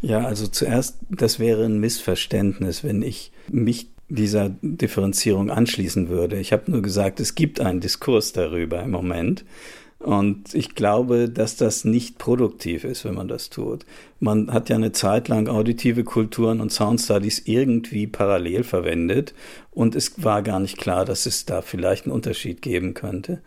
Ja, 0.01 0.25
also 0.25 0.47
zuerst, 0.47 0.97
das 1.09 1.39
wäre 1.39 1.65
ein 1.65 1.79
Missverständnis, 1.79 2.83
wenn 2.83 3.01
ich 3.01 3.31
mich 3.47 3.89
dieser 4.09 4.49
Differenzierung 4.61 5.49
anschließen 5.49 6.09
würde. 6.09 6.37
Ich 6.39 6.51
habe 6.53 6.69
nur 6.69 6.81
gesagt, 6.81 7.19
es 7.19 7.35
gibt 7.35 7.59
einen 7.59 7.79
Diskurs 7.79 8.33
darüber 8.33 8.83
im 8.83 8.91
Moment. 8.91 9.45
Und 10.03 10.53
ich 10.53 10.75
glaube, 10.75 11.29
dass 11.29 11.55
das 11.55 11.85
nicht 11.85 12.17
produktiv 12.17 12.83
ist, 12.83 13.05
wenn 13.05 13.15
man 13.15 13.29
das 13.29 13.49
tut. 13.49 13.85
Man 14.19 14.51
hat 14.51 14.67
ja 14.67 14.75
eine 14.75 14.91
Zeit 14.91 15.29
lang 15.29 15.47
auditive 15.47 16.03
Kulturen 16.03 16.59
und 16.59 16.73
Sound 16.73 16.99
Studies 16.99 17.43
irgendwie 17.45 18.05
parallel 18.05 18.65
verwendet 18.65 19.33
und 19.71 19.95
es 19.95 20.21
war 20.21 20.41
gar 20.41 20.59
nicht 20.59 20.77
klar, 20.77 21.05
dass 21.05 21.25
es 21.25 21.45
da 21.45 21.61
vielleicht 21.61 22.05
einen 22.05 22.13
Unterschied 22.13 22.61
geben 22.61 22.93
könnte. 22.93 23.41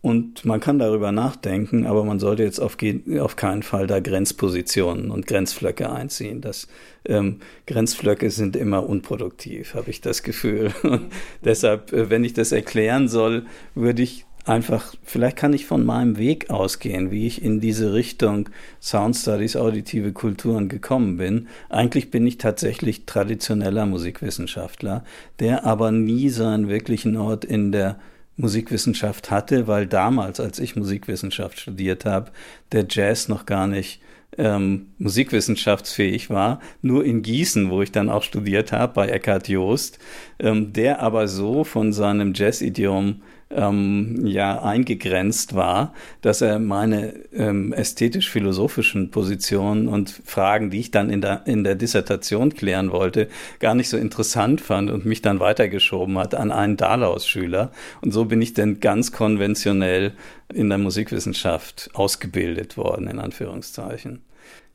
Und 0.00 0.44
man 0.44 0.60
kann 0.60 0.78
darüber 0.78 1.10
nachdenken, 1.10 1.84
aber 1.84 2.04
man 2.04 2.20
sollte 2.20 2.44
jetzt 2.44 2.60
auf, 2.60 2.76
auf 3.18 3.34
keinen 3.34 3.64
Fall 3.64 3.88
da 3.88 3.98
Grenzpositionen 3.98 5.10
und 5.10 5.26
Grenzflöcke 5.26 5.90
einziehen. 5.90 6.40
Das, 6.40 6.68
ähm, 7.04 7.40
Grenzflöcke 7.66 8.30
sind 8.30 8.54
immer 8.54 8.88
unproduktiv, 8.88 9.74
habe 9.74 9.90
ich 9.90 10.00
das 10.00 10.22
Gefühl. 10.22 10.72
Und 10.84 11.10
deshalb, 11.44 11.92
äh, 11.92 12.10
wenn 12.10 12.22
ich 12.22 12.32
das 12.32 12.52
erklären 12.52 13.08
soll, 13.08 13.46
würde 13.74 14.02
ich 14.02 14.24
einfach, 14.48 14.94
vielleicht 15.02 15.36
kann 15.36 15.52
ich 15.52 15.66
von 15.66 15.84
meinem 15.84 16.18
Weg 16.18 16.50
ausgehen, 16.50 17.10
wie 17.10 17.26
ich 17.26 17.42
in 17.42 17.60
diese 17.60 17.92
Richtung 17.92 18.48
Sound 18.80 19.16
Studies, 19.16 19.56
auditive 19.56 20.12
Kulturen 20.12 20.68
gekommen 20.68 21.16
bin. 21.16 21.48
Eigentlich 21.68 22.10
bin 22.10 22.26
ich 22.26 22.38
tatsächlich 22.38 23.06
traditioneller 23.06 23.86
Musikwissenschaftler, 23.86 25.04
der 25.40 25.64
aber 25.64 25.92
nie 25.92 26.28
seinen 26.30 26.68
wirklichen 26.68 27.16
Ort 27.16 27.44
in 27.44 27.72
der 27.72 27.98
Musikwissenschaft 28.36 29.30
hatte, 29.30 29.66
weil 29.66 29.86
damals, 29.86 30.40
als 30.40 30.58
ich 30.58 30.76
Musikwissenschaft 30.76 31.58
studiert 31.58 32.04
habe, 32.04 32.30
der 32.72 32.86
Jazz 32.88 33.28
noch 33.28 33.46
gar 33.46 33.66
nicht 33.66 34.00
ähm, 34.36 34.86
musikwissenschaftsfähig 34.98 36.30
war, 36.30 36.60
nur 36.80 37.04
in 37.04 37.22
Gießen, 37.22 37.70
wo 37.70 37.82
ich 37.82 37.90
dann 37.90 38.08
auch 38.08 38.22
studiert 38.22 38.72
habe, 38.72 38.92
bei 38.94 39.08
Eckhard 39.08 39.48
Joost, 39.48 39.98
ähm, 40.38 40.72
der 40.72 41.00
aber 41.00 41.26
so 41.26 41.64
von 41.64 41.92
seinem 41.92 42.32
Jazz-Idiom 42.34 43.22
ähm, 43.50 44.26
ja 44.26 44.62
eingegrenzt 44.62 45.54
war, 45.54 45.94
dass 46.20 46.40
er 46.40 46.58
meine 46.58 47.14
ähm, 47.32 47.72
ästhetisch-philosophischen 47.72 49.10
Positionen 49.10 49.88
und 49.88 50.20
Fragen, 50.24 50.70
die 50.70 50.80
ich 50.80 50.90
dann 50.90 51.10
in 51.10 51.20
der, 51.20 51.46
in 51.46 51.64
der 51.64 51.74
Dissertation 51.74 52.54
klären 52.54 52.90
wollte, 52.92 53.28
gar 53.58 53.74
nicht 53.74 53.88
so 53.88 53.96
interessant 53.96 54.60
fand 54.60 54.90
und 54.90 55.06
mich 55.06 55.22
dann 55.22 55.40
weitergeschoben 55.40 56.18
hat 56.18 56.34
an 56.34 56.52
einen 56.52 56.76
Dalaus-Schüler. 56.76 57.72
Und 58.02 58.12
so 58.12 58.26
bin 58.26 58.42
ich 58.42 58.54
dann 58.54 58.80
ganz 58.80 59.12
konventionell 59.12 60.12
in 60.52 60.68
der 60.68 60.78
Musikwissenschaft 60.78 61.90
ausgebildet 61.94 62.76
worden, 62.76 63.06
in 63.08 63.18
Anführungszeichen. 63.18 64.22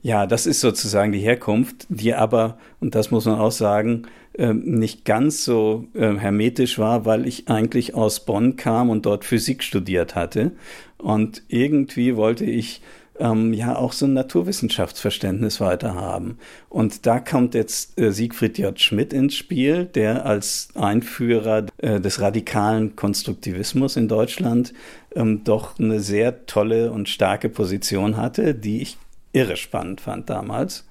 Ja, 0.04 0.28
das 0.28 0.46
ist 0.46 0.60
sozusagen 0.60 1.14
die 1.14 1.20
Herkunft, 1.20 1.86
die 1.88 2.14
aber, 2.14 2.58
und 2.82 2.94
das 2.94 3.10
muss 3.10 3.26
man 3.26 3.40
auch 3.40 3.54
sagen, 3.54 4.04
ähm, 4.38 4.62
nicht 4.66 5.06
ganz 5.06 5.46
so 5.46 5.86
äh, 5.94 6.18
hermetisch 6.18 6.78
war, 6.78 7.06
weil 7.06 7.26
ich 7.26 7.48
eigentlich 7.48 7.96
aus 7.96 8.26
Bonn 8.26 8.58
kam 8.58 8.90
und 8.90 9.06
dort 9.06 9.24
Physik 9.24 9.64
studiert 9.64 10.14
hatte. 10.14 10.52
Und 10.98 11.44
irgendwie 11.48 12.18
wollte 12.18 12.44
ich 12.44 12.82
ähm, 13.18 13.54
ja 13.54 13.78
auch 13.78 13.94
so 13.94 14.06
ein 14.06 14.14
Naturwissenschaftsverständnis 14.14 15.62
weiterhaben. 15.62 16.38
Und 16.68 17.06
da 17.06 17.22
kommt 17.22 17.54
jetzt 17.54 17.98
äh, 17.98 18.12
Siegfried 18.12 18.58
J. 18.58 18.78
Schmidt 18.78 19.14
ins 19.14 19.36
Spiel, 19.36 19.86
der 19.86 20.26
als 20.26 20.68
Einführer 20.76 21.68
äh, 21.78 22.02
des 22.02 22.20
radikalen 22.20 22.98
Konstruktivismus 22.98 23.96
in 23.96 24.10
Deutschland 24.10 24.74
ähm, 25.16 25.46
doch 25.46 25.80
eine 25.80 26.02
sehr 26.02 26.46
tolle 26.46 26.92
und 26.92 27.08
starke 27.08 27.48
Position 27.48 28.18
hatte, 28.18 28.54
die 28.54 28.82
ich 28.82 28.98
irre 29.34 29.58
spannend 29.58 30.02
fand 30.02 30.30
damals. 30.30 30.86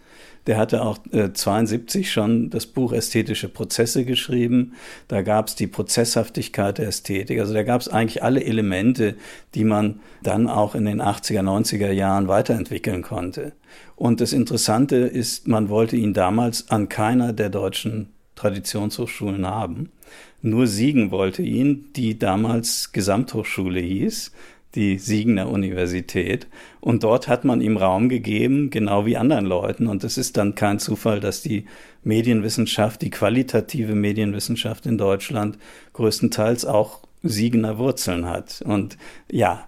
Der 0.46 0.56
hatte 0.56 0.82
auch 0.82 0.98
äh, 1.12 1.32
72 1.32 2.10
schon 2.10 2.50
das 2.50 2.66
Buch 2.66 2.92
Ästhetische 2.92 3.48
Prozesse 3.48 4.04
geschrieben. 4.04 4.74
Da 5.06 5.22
gab 5.22 5.46
es 5.46 5.54
die 5.54 5.68
Prozesshaftigkeit 5.68 6.78
der 6.78 6.88
Ästhetik. 6.88 7.38
Also 7.38 7.54
da 7.54 7.62
gab 7.62 7.80
es 7.80 7.88
eigentlich 7.88 8.24
alle 8.24 8.42
Elemente, 8.44 9.14
die 9.54 9.64
man 9.64 10.00
dann 10.22 10.48
auch 10.48 10.74
in 10.74 10.84
den 10.84 11.00
80er, 11.00 11.42
90er 11.42 11.92
Jahren 11.92 12.26
weiterentwickeln 12.26 13.02
konnte. 13.02 13.52
Und 13.94 14.20
das 14.20 14.32
Interessante 14.32 14.96
ist, 14.96 15.46
man 15.46 15.68
wollte 15.68 15.96
ihn 15.96 16.12
damals 16.12 16.70
an 16.70 16.88
keiner 16.88 17.32
der 17.32 17.48
deutschen 17.48 18.12
Traditionshochschulen 18.34 19.46
haben. 19.46 19.92
Nur 20.40 20.66
Siegen 20.66 21.12
wollte 21.12 21.42
ihn, 21.42 21.92
die 21.94 22.18
damals 22.18 22.90
Gesamthochschule 22.90 23.78
hieß 23.78 24.32
die 24.74 24.98
Siegener 24.98 25.48
Universität. 25.48 26.46
Und 26.80 27.04
dort 27.04 27.28
hat 27.28 27.44
man 27.44 27.60
ihm 27.60 27.76
Raum 27.76 28.08
gegeben, 28.08 28.70
genau 28.70 29.06
wie 29.06 29.16
anderen 29.16 29.46
Leuten. 29.46 29.86
Und 29.86 30.04
es 30.04 30.18
ist 30.18 30.36
dann 30.36 30.54
kein 30.54 30.78
Zufall, 30.78 31.20
dass 31.20 31.42
die 31.42 31.66
Medienwissenschaft, 32.04 33.02
die 33.02 33.10
qualitative 33.10 33.94
Medienwissenschaft 33.94 34.86
in 34.86 34.98
Deutschland 34.98 35.58
größtenteils 35.92 36.64
auch 36.64 37.00
Siegener 37.22 37.78
Wurzeln 37.78 38.26
hat. 38.28 38.62
Und 38.66 38.96
ja, 39.30 39.66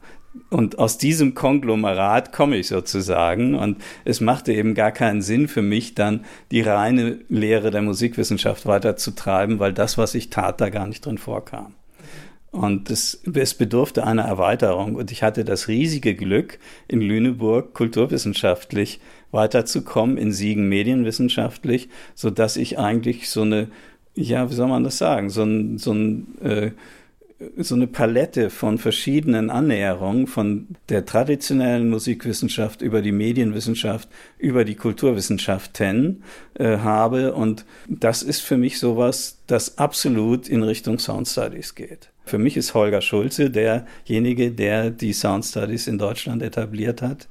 und 0.50 0.78
aus 0.78 0.98
diesem 0.98 1.34
Konglomerat 1.34 2.32
komme 2.32 2.56
ich 2.56 2.68
sozusagen. 2.68 3.54
Und 3.54 3.82
es 4.04 4.20
machte 4.20 4.52
eben 4.52 4.74
gar 4.74 4.90
keinen 4.90 5.22
Sinn 5.22 5.48
für 5.48 5.62
mich, 5.62 5.94
dann 5.94 6.24
die 6.50 6.60
reine 6.60 7.20
Lehre 7.28 7.70
der 7.70 7.82
Musikwissenschaft 7.82 8.66
weiterzutreiben, 8.66 9.58
weil 9.58 9.72
das, 9.72 9.96
was 9.96 10.14
ich 10.14 10.30
tat, 10.30 10.60
da 10.60 10.70
gar 10.70 10.86
nicht 10.86 11.06
drin 11.06 11.18
vorkam. 11.18 11.74
Und 12.54 12.88
es, 12.88 13.20
es 13.34 13.54
bedurfte 13.54 14.06
einer 14.06 14.22
Erweiterung. 14.22 14.94
Und 14.94 15.10
ich 15.10 15.24
hatte 15.24 15.44
das 15.44 15.66
riesige 15.66 16.14
Glück, 16.14 16.60
in 16.86 17.00
Lüneburg 17.00 17.74
kulturwissenschaftlich 17.74 19.00
weiterzukommen, 19.32 20.16
in 20.16 20.30
Siegen 20.30 20.68
medienwissenschaftlich, 20.68 21.88
so 22.14 22.30
dass 22.30 22.56
ich 22.56 22.78
eigentlich 22.78 23.28
so 23.28 23.42
eine, 23.42 23.68
ja, 24.14 24.48
wie 24.48 24.54
soll 24.54 24.68
man 24.68 24.84
das 24.84 24.98
sagen, 24.98 25.30
so 25.30 25.42
ein, 25.42 25.78
so 25.78 25.92
ein, 25.92 26.38
äh, 26.42 26.70
so 27.56 27.74
eine 27.74 27.88
Palette 27.88 28.50
von 28.50 28.78
verschiedenen 28.78 29.50
Annäherungen 29.50 30.28
von 30.28 30.68
der 30.88 31.04
traditionellen 31.04 31.90
Musikwissenschaft 31.90 32.82
über 32.82 33.02
die 33.02 33.10
Medienwissenschaft, 33.10 34.08
über 34.38 34.64
die 34.64 34.76
Kulturwissenschaften 34.76 36.22
äh, 36.54 36.78
habe. 36.78 37.34
Und 37.34 37.64
das 37.88 38.22
ist 38.22 38.42
für 38.42 38.56
mich 38.56 38.78
sowas, 38.78 39.42
das 39.48 39.76
absolut 39.76 40.48
in 40.48 40.62
Richtung 40.62 41.00
Sound 41.00 41.26
Studies 41.26 41.74
geht. 41.74 42.13
Für 42.24 42.38
mich 42.38 42.56
ist 42.56 42.74
Holger 42.74 43.00
Schulze 43.00 43.50
derjenige, 43.50 44.50
der 44.50 44.90
die 44.90 45.12
Sound 45.12 45.44
Studies 45.44 45.86
in 45.86 45.98
Deutschland 45.98 46.42
etabliert 46.42 47.02
hat. 47.02 47.28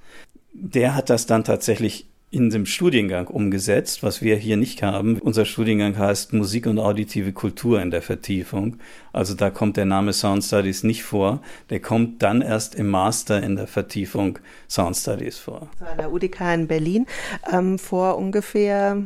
Der 0.54 0.96
hat 0.96 1.10
das 1.10 1.26
dann 1.26 1.44
tatsächlich 1.44 2.08
in 2.34 2.50
dem 2.50 2.66
Studiengang 2.66 3.28
umgesetzt, 3.28 4.02
was 4.02 4.24
wir 4.24 4.36
hier 4.36 4.58
nicht 4.58 4.82
haben. 4.82 5.20
Unser 5.20 5.46
Studiengang 5.46 6.00
heißt 6.00 6.34
Musik 6.34 6.66
und 6.66 6.80
auditive 6.80 7.32
Kultur 7.32 7.80
in 7.80 7.92
der 7.92 8.02
Vertiefung. 8.02 8.78
Also 9.14 9.36
da 9.36 9.52
kommt 9.52 9.78
der 9.78 9.86
Name 9.86 10.14
Sound 10.14 10.44
Studies 10.44 10.82
nicht 10.82 11.04
vor. 11.04 11.44
Der 11.70 11.80
kommt 11.80 12.24
dann 12.24 12.42
erst 12.42 12.74
im 12.74 12.90
Master 12.90 13.44
in 13.44 13.56
der 13.56 13.68
Vertiefung 13.68 14.40
Sound 14.68 14.98
Studies 14.98 15.38
vor. 15.38 15.70
An 15.80 15.98
der 15.98 16.12
UDK 16.12 16.42
in 16.56 16.68
Berlin 16.68 17.06
ähm, 17.52 17.78
vor 17.78 18.18
ungefähr 18.18 18.98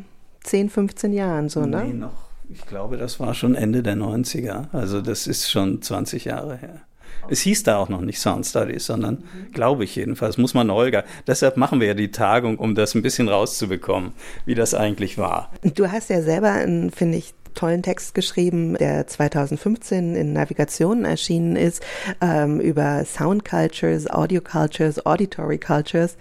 10, 0.44 0.70
15 0.70 1.12
Jahren 1.12 1.50
so, 1.50 1.66
ne? 1.66 1.84
Nee, 1.84 1.94
noch 1.94 2.27
Ich 2.50 2.66
glaube, 2.66 2.98
das 2.98 3.20
war 3.20 3.34
schon 3.34 3.56
Ende 3.56 3.84
der 3.84 3.96
90er. 3.96 4.74
Also 4.74 5.02
das 5.02 5.28
ist 5.28 5.50
schon 5.50 5.82
20 5.82 6.26
Jahre 6.26 6.58
her. 6.58 6.82
Es 7.30 7.42
hieß 7.42 7.64
da 7.64 7.78
auch 7.78 7.90
noch 7.90 8.02
nicht 8.02 8.20
Sound 8.20 8.46
Studies, 8.46 8.86
sondern 8.86 9.16
mhm. 9.16 9.52
glaube 9.52 9.84
ich 9.84 9.96
jedenfalls, 9.96 10.38
muss 10.38 10.54
man 10.54 10.70
Olga. 10.70 11.04
Deshalb 11.26 11.58
machen 11.58 11.80
wir 11.80 11.88
ja 11.88 11.94
die 11.94 12.12
Tagung, 12.12 12.58
um 12.58 12.76
das 12.76 12.96
ein 12.96 13.02
bisschen 13.02 13.28
rauszubekommen, 13.28 14.14
wie 14.46 14.56
das 14.56 14.74
eigentlich 14.74 15.18
war. 15.18 15.52
Du 15.62 15.92
hast 15.92 16.10
ja 16.10 16.22
selber, 16.22 16.62
finde 16.94 17.18
ich, 17.18 17.34
tollen 17.58 17.82
Text 17.82 18.14
geschrieben, 18.14 18.76
der 18.76 19.08
2015 19.08 20.16
in 20.16 20.32
Navigationen 20.32 21.06
erschienen 21.06 21.56
ist, 21.56 21.84
ähm, 22.22 22.60
über 22.60 23.04
Sound 23.04 23.44
Cultures, 23.44 24.10
Audio 24.10 24.42
Cultures, 24.42 25.06
Auditory 25.06 25.58
Cultures, 25.58 26.18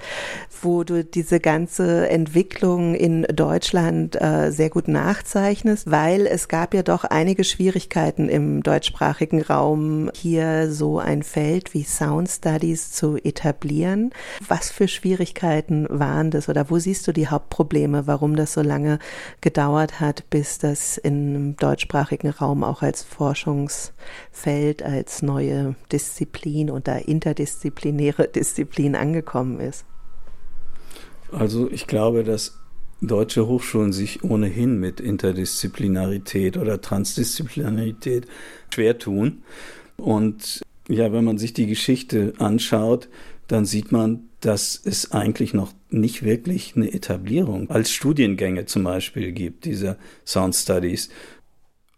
wo 0.62 0.82
du 0.82 1.04
diese 1.04 1.38
ganze 1.38 2.08
Entwicklung 2.08 2.94
in 2.94 3.24
Deutschland 3.24 4.20
äh, 4.20 4.50
sehr 4.50 4.70
gut 4.70 4.88
nachzeichnest, 4.88 5.90
weil 5.90 6.26
es 6.26 6.48
gab 6.48 6.72
ja 6.72 6.82
doch 6.82 7.04
einige 7.04 7.44
Schwierigkeiten 7.44 8.28
im 8.28 8.62
deutschsprachigen 8.62 9.42
Raum, 9.42 10.10
hier 10.14 10.72
so 10.72 10.98
ein 10.98 11.22
Feld 11.22 11.74
wie 11.74 11.84
Sound 11.84 12.30
Studies 12.30 12.92
zu 12.92 13.16
etablieren. 13.16 14.12
Was 14.48 14.70
für 14.70 14.88
Schwierigkeiten 14.88 15.86
waren 15.90 16.30
das 16.30 16.48
oder 16.48 16.70
wo 16.70 16.78
siehst 16.78 17.06
du 17.06 17.12
die 17.12 17.28
Hauptprobleme, 17.28 18.06
warum 18.06 18.36
das 18.36 18.54
so 18.54 18.62
lange 18.62 18.98
gedauert 19.42 20.00
hat, 20.00 20.30
bis 20.30 20.58
das 20.58 20.96
in 20.96 21.25
im 21.34 21.56
deutschsprachigen 21.56 22.30
Raum 22.30 22.62
auch 22.64 22.82
als 22.82 23.02
Forschungsfeld, 23.02 24.82
als 24.82 25.22
neue 25.22 25.74
Disziplin 25.90 26.70
oder 26.70 27.08
interdisziplinäre 27.08 28.28
Disziplin 28.34 28.94
angekommen 28.94 29.60
ist? 29.60 29.84
Also 31.32 31.70
ich 31.70 31.86
glaube, 31.86 32.22
dass 32.24 32.58
deutsche 33.00 33.46
Hochschulen 33.46 33.92
sich 33.92 34.24
ohnehin 34.24 34.78
mit 34.78 35.00
Interdisziplinarität 35.00 36.56
oder 36.56 36.80
Transdisziplinarität 36.80 38.26
schwer 38.72 38.98
tun. 38.98 39.42
Und 39.96 40.62
ja, 40.88 41.12
wenn 41.12 41.24
man 41.24 41.38
sich 41.38 41.52
die 41.52 41.66
Geschichte 41.66 42.32
anschaut, 42.38 43.08
dann 43.48 43.64
sieht 43.64 43.92
man, 43.92 44.25
dass 44.40 44.80
es 44.84 45.12
eigentlich 45.12 45.54
noch 45.54 45.72
nicht 45.90 46.22
wirklich 46.22 46.74
eine 46.76 46.92
Etablierung 46.92 47.70
als 47.70 47.90
Studiengänge 47.90 48.66
zum 48.66 48.84
Beispiel 48.84 49.32
gibt, 49.32 49.64
dieser 49.64 49.96
Sound 50.24 50.54
Studies. 50.54 51.08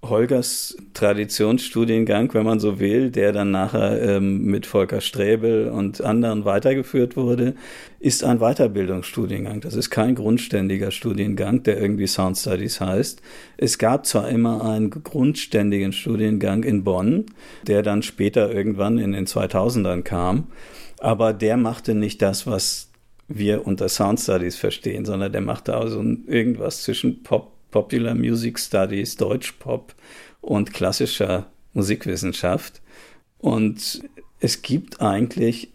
Holgers 0.01 0.77
Traditionsstudiengang, 0.95 2.33
wenn 2.33 2.45
man 2.45 2.61
so 2.61 2.79
will, 2.79 3.11
der 3.11 3.33
dann 3.33 3.51
nachher 3.51 4.01
ähm, 4.01 4.45
mit 4.45 4.65
Volker 4.65 5.01
Sträbel 5.01 5.69
und 5.69 6.01
anderen 6.01 6.45
weitergeführt 6.45 7.17
wurde, 7.17 7.55
ist 7.99 8.23
ein 8.23 8.39
Weiterbildungsstudiengang. 8.39 9.61
Das 9.61 9.75
ist 9.75 9.91
kein 9.91 10.15
grundständiger 10.15 10.93
Studiengang, 10.93 11.65
der 11.65 11.81
irgendwie 11.81 12.07
Sound 12.07 12.39
Studies 12.39 12.81
heißt. 12.81 13.21
Es 13.57 13.79
gab 13.79 14.07
zwar 14.07 14.29
immer 14.29 14.65
einen 14.65 14.91
grundständigen 14.91 15.93
Studiengang 15.93 16.63
in 16.63 16.85
Bonn, 16.85 17.27
der 17.67 17.83
dann 17.83 18.03
später 18.03 18.55
irgendwann 18.55 18.99
in 18.99 19.11
den 19.11 19.27
2000ern 19.27 20.03
kam, 20.03 20.47
aber 21.01 21.33
der 21.33 21.57
machte 21.57 21.95
nicht 21.95 22.23
das, 22.23 22.47
was 22.47 22.91
wir 23.29 23.67
unter 23.67 23.89
Sound 23.89 24.21
Studies 24.21 24.57
verstehen, 24.57 25.05
sondern 25.05 25.33
der 25.33 25.41
machte 25.41 25.75
also 25.77 26.03
irgendwas 26.03 26.83
zwischen 26.83 27.23
Pop, 27.23 27.53
Popular 27.71 28.15
Music 28.15 28.59
Studies, 28.59 29.17
Deutschpop 29.17 29.95
und 30.41 30.73
klassischer 30.73 31.47
Musikwissenschaft. 31.75 32.81
Und 33.39 34.03
es 34.41 34.63
gibt 34.63 35.01
eigentlich 35.01 35.73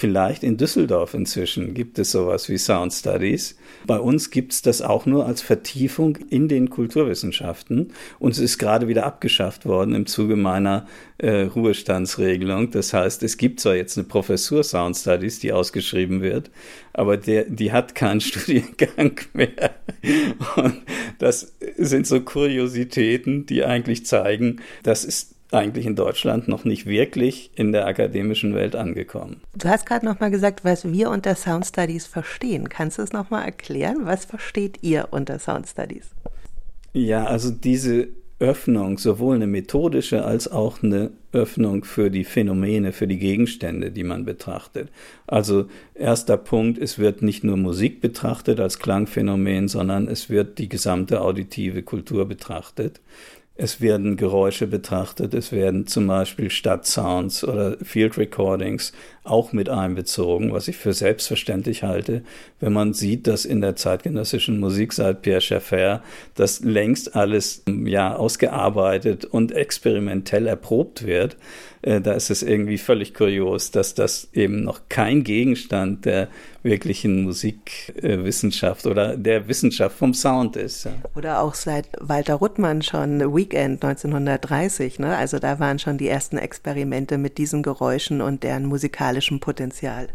Vielleicht 0.00 0.44
in 0.44 0.56
Düsseldorf 0.56 1.12
inzwischen 1.12 1.74
gibt 1.74 1.98
es 1.98 2.12
sowas 2.12 2.48
wie 2.48 2.56
Sound 2.56 2.92
Studies. 2.92 3.56
Bei 3.84 3.98
uns 3.98 4.30
gibt 4.30 4.52
es 4.52 4.62
das 4.62 4.80
auch 4.80 5.06
nur 5.06 5.26
als 5.26 5.42
Vertiefung 5.42 6.14
in 6.30 6.46
den 6.46 6.70
Kulturwissenschaften. 6.70 7.92
Und 8.20 8.30
es 8.30 8.38
ist 8.38 8.58
gerade 8.58 8.86
wieder 8.86 9.04
abgeschafft 9.04 9.66
worden 9.66 9.96
im 9.96 10.06
Zuge 10.06 10.36
meiner 10.36 10.86
äh, 11.18 11.40
Ruhestandsregelung. 11.40 12.70
Das 12.70 12.92
heißt, 12.92 13.24
es 13.24 13.38
gibt 13.38 13.58
zwar 13.58 13.74
jetzt 13.74 13.98
eine 13.98 14.06
Professur 14.06 14.62
Sound 14.62 14.96
Studies, 14.96 15.40
die 15.40 15.52
ausgeschrieben 15.52 16.22
wird, 16.22 16.52
aber 16.92 17.16
der, 17.16 17.46
die 17.46 17.72
hat 17.72 17.96
keinen 17.96 18.20
Studiengang 18.20 19.18
mehr. 19.32 19.74
Und 20.54 20.76
das 21.18 21.56
sind 21.76 22.06
so 22.06 22.20
Kuriositäten, 22.20 23.46
die 23.46 23.64
eigentlich 23.64 24.06
zeigen, 24.06 24.60
das 24.84 25.04
ist 25.04 25.37
eigentlich 25.50 25.86
in 25.86 25.96
Deutschland 25.96 26.48
noch 26.48 26.64
nicht 26.64 26.86
wirklich 26.86 27.50
in 27.54 27.72
der 27.72 27.86
akademischen 27.86 28.54
Welt 28.54 28.76
angekommen. 28.76 29.40
Du 29.56 29.68
hast 29.68 29.86
gerade 29.86 30.04
noch 30.04 30.20
mal 30.20 30.30
gesagt, 30.30 30.64
was 30.64 30.90
wir 30.90 31.10
unter 31.10 31.34
Sound 31.34 31.66
Studies 31.66 32.06
verstehen. 32.06 32.68
Kannst 32.68 32.98
du 32.98 33.02
es 33.02 33.12
noch 33.12 33.30
mal 33.30 33.44
erklären? 33.44 34.00
Was 34.02 34.24
versteht 34.24 34.78
ihr 34.82 35.08
unter 35.10 35.38
Sound 35.38 35.66
Studies? 35.66 36.10
Ja, 36.92 37.24
also 37.24 37.50
diese 37.50 38.08
Öffnung, 38.40 38.98
sowohl 38.98 39.34
eine 39.34 39.48
methodische 39.48 40.24
als 40.24 40.46
auch 40.46 40.82
eine 40.82 41.10
Öffnung 41.32 41.84
für 41.84 42.08
die 42.08 42.22
Phänomene, 42.22 42.92
für 42.92 43.08
die 43.08 43.18
Gegenstände, 43.18 43.90
die 43.90 44.04
man 44.04 44.24
betrachtet. 44.24 44.90
Also 45.26 45.66
erster 45.94 46.36
Punkt, 46.36 46.78
es 46.78 47.00
wird 47.00 47.20
nicht 47.20 47.42
nur 47.42 47.56
Musik 47.56 48.00
betrachtet 48.00 48.60
als 48.60 48.78
Klangphänomen, 48.78 49.66
sondern 49.66 50.06
es 50.06 50.30
wird 50.30 50.58
die 50.58 50.68
gesamte 50.68 51.20
auditive 51.20 51.82
Kultur 51.82 52.28
betrachtet. 52.28 53.00
Es 53.60 53.80
werden 53.80 54.16
Geräusche 54.16 54.68
betrachtet, 54.68 55.34
es 55.34 55.50
werden 55.50 55.88
zum 55.88 56.06
Beispiel 56.06 56.48
Stadtsounds 56.48 57.42
oder 57.42 57.76
Field 57.82 58.16
Recordings 58.16 58.92
auch 59.24 59.52
mit 59.52 59.68
einbezogen, 59.68 60.52
was 60.52 60.68
ich 60.68 60.76
für 60.76 60.92
selbstverständlich 60.92 61.82
halte, 61.82 62.22
wenn 62.60 62.72
man 62.72 62.94
sieht, 62.94 63.26
dass 63.26 63.44
in 63.44 63.60
der 63.60 63.74
zeitgenössischen 63.74 64.60
Musik 64.60 64.92
seit 64.92 65.22
Pierre 65.22 65.40
Schaeffer 65.40 66.04
das 66.36 66.60
längst 66.60 67.16
alles 67.16 67.64
ja 67.66 68.14
ausgearbeitet 68.14 69.24
und 69.24 69.50
experimentell 69.50 70.46
erprobt 70.46 71.04
wird. 71.04 71.36
Äh, 71.82 72.00
da 72.00 72.12
ist 72.12 72.30
es 72.30 72.42
irgendwie 72.42 72.78
völlig 72.78 73.14
kurios, 73.14 73.70
dass 73.70 73.94
das 73.94 74.28
eben 74.32 74.64
noch 74.64 74.80
kein 74.88 75.24
Gegenstand 75.24 76.04
der 76.04 76.28
wirklichen 76.62 77.22
Musikwissenschaft 77.22 78.86
oder 78.86 79.16
der 79.16 79.48
Wissenschaft 79.48 79.96
vom 79.96 80.14
Sound 80.14 80.56
ist. 80.56 80.88
Oder 81.14 81.40
auch 81.40 81.54
seit 81.54 81.88
Walter 82.00 82.34
Ruttmann 82.34 82.82
schon 82.82 83.20
Weekend 83.34 83.84
1930. 83.84 84.98
Ne? 84.98 85.16
Also 85.16 85.38
da 85.38 85.58
waren 85.60 85.78
schon 85.78 85.98
die 85.98 86.08
ersten 86.08 86.38
Experimente 86.38 87.18
mit 87.18 87.38
diesen 87.38 87.62
Geräuschen 87.62 88.20
und 88.20 88.42
deren 88.42 88.66
musikalischem 88.66 89.40
Potenzial. 89.40 90.08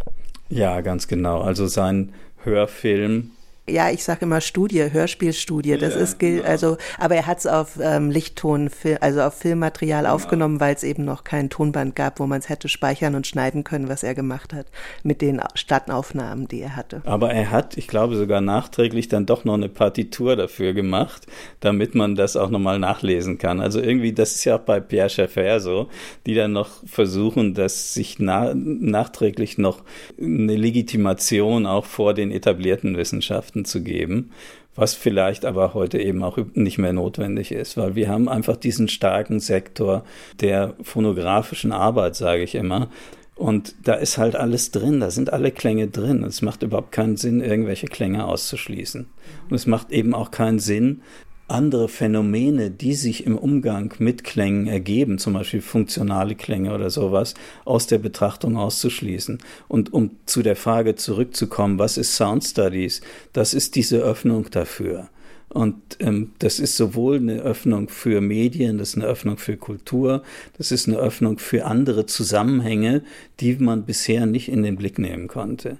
Ja, 0.49 0.81
ganz 0.81 1.07
genau. 1.07 1.41
Also 1.41 1.67
sein 1.67 2.13
Hörfilm 2.43 3.31
ja, 3.69 3.89
ich 3.89 4.03
sage 4.03 4.25
immer 4.25 4.41
Studie, 4.41 4.91
Hörspielstudie. 4.91 5.77
Das 5.77 5.95
ja, 5.95 6.01
ist 6.01 6.19
genau. 6.19 6.43
also, 6.43 6.77
aber 6.99 7.15
er 7.15 7.27
hat 7.27 7.39
es 7.39 7.47
auf 7.47 7.79
ähm, 7.81 8.11
Lichtton, 8.11 8.69
also 8.99 9.21
auf 9.21 9.35
Filmmaterial 9.35 10.03
genau. 10.03 10.15
aufgenommen, 10.15 10.59
weil 10.59 10.75
es 10.75 10.83
eben 10.83 11.05
noch 11.05 11.23
kein 11.23 11.49
Tonband 11.49 11.95
gab, 11.95 12.19
wo 12.19 12.27
man 12.27 12.39
es 12.39 12.49
hätte 12.49 12.67
speichern 12.67 13.15
und 13.15 13.25
schneiden 13.25 13.63
können, 13.63 13.87
was 13.87 14.03
er 14.03 14.15
gemacht 14.15 14.53
hat 14.53 14.67
mit 15.03 15.21
den 15.21 15.41
Stadtaufnahmen, 15.55 16.49
die 16.49 16.59
er 16.59 16.75
hatte. 16.75 17.01
Aber 17.05 17.31
er 17.31 17.51
hat, 17.51 17.77
ich 17.77 17.87
glaube 17.87 18.17
sogar 18.17 18.41
nachträglich 18.41 19.07
dann 19.07 19.25
doch 19.25 19.45
noch 19.45 19.53
eine 19.53 19.69
Partitur 19.69 20.35
dafür 20.35 20.73
gemacht, 20.73 21.25
damit 21.61 21.95
man 21.95 22.15
das 22.15 22.35
auch 22.35 22.49
nochmal 22.49 22.79
nachlesen 22.79 23.37
kann. 23.37 23.61
Also 23.61 23.79
irgendwie, 23.79 24.11
das 24.11 24.35
ist 24.35 24.43
ja 24.43 24.57
auch 24.57 24.61
bei 24.61 24.81
Pierre 24.81 25.09
Schaeffer 25.09 25.61
so, 25.61 25.87
die 26.25 26.35
dann 26.35 26.51
noch 26.51 26.69
versuchen, 26.85 27.53
dass 27.53 27.93
sich 27.93 28.17
na 28.19 28.53
nachträglich 28.53 29.57
noch 29.57 29.83
eine 30.19 30.55
Legitimation 30.57 31.65
auch 31.65 31.85
vor 31.85 32.13
den 32.13 32.29
etablierten 32.31 32.97
Wissenschaften 32.97 33.52
Wissenschaften 33.53 33.65
zu 33.65 33.81
geben, 33.81 34.31
was 34.75 34.95
vielleicht 34.95 35.45
aber 35.45 35.73
heute 35.73 35.99
eben 35.99 36.23
auch 36.23 36.37
nicht 36.55 36.79
mehr 36.79 36.93
notwendig 36.93 37.51
ist, 37.51 37.77
weil 37.77 37.95
wir 37.95 38.09
haben 38.09 38.27
einfach 38.27 38.57
diesen 38.57 38.87
starken 38.87 39.39
Sektor 39.39 40.03
der 40.41 40.73
phonografischen 40.81 41.71
Arbeit, 41.71 42.15
sage 42.15 42.43
ich 42.43 42.55
immer. 42.55 42.89
Und 43.35 43.75
da 43.83 43.93
ist 43.93 44.17
halt 44.17 44.35
alles 44.35 44.71
drin, 44.71 44.99
da 44.99 45.09
sind 45.09 45.33
alle 45.33 45.51
Klänge 45.51 45.87
drin. 45.87 46.23
Es 46.23 46.41
macht 46.41 46.63
überhaupt 46.63 46.91
keinen 46.91 47.17
Sinn, 47.17 47.41
irgendwelche 47.41 47.87
Klänge 47.87 48.25
auszuschließen. 48.25 49.07
Und 49.49 49.55
es 49.55 49.65
macht 49.65 49.91
eben 49.91 50.13
auch 50.13 50.31
keinen 50.31 50.59
Sinn, 50.59 51.01
andere 51.47 51.89
Phänomene, 51.89 52.71
die 52.71 52.93
sich 52.93 53.25
im 53.25 53.37
Umgang 53.37 53.93
mit 53.99 54.23
Klängen 54.23 54.67
ergeben, 54.67 55.17
zum 55.17 55.33
Beispiel 55.33 55.61
funktionale 55.61 56.35
Klänge 56.35 56.73
oder 56.73 56.89
sowas, 56.89 57.33
aus 57.65 57.87
der 57.87 57.97
Betrachtung 57.99 58.57
auszuschließen. 58.57 59.39
Und 59.67 59.93
um 59.93 60.11
zu 60.25 60.41
der 60.41 60.55
Frage 60.55 60.95
zurückzukommen, 60.95 61.79
was 61.79 61.97
ist 61.97 62.15
Sound 62.15 62.43
Studies? 62.43 63.01
Das 63.33 63.53
ist 63.53 63.75
diese 63.75 63.99
Öffnung 63.99 64.49
dafür. 64.51 65.09
Und 65.49 65.97
ähm, 65.99 66.31
das 66.39 66.59
ist 66.59 66.77
sowohl 66.77 67.17
eine 67.17 67.41
Öffnung 67.41 67.87
für 67.87 68.21
Medien, 68.21 68.79
das 68.79 68.89
ist 68.89 68.95
eine 68.95 69.05
Öffnung 69.05 69.37
für 69.37 69.55
Kultur, 69.55 70.23
das 70.57 70.71
ist 70.71 70.87
eine 70.87 70.97
Öffnung 70.97 71.37
für 71.37 71.65
andere 71.65 72.07
Zusammenhänge, 72.07 73.03
die 73.39 73.55
man 73.57 73.85
bisher 73.85 74.25
nicht 74.25 74.49
in 74.49 74.63
den 74.63 74.77
Blick 74.77 74.97
nehmen 74.97 75.27
konnte. 75.27 75.77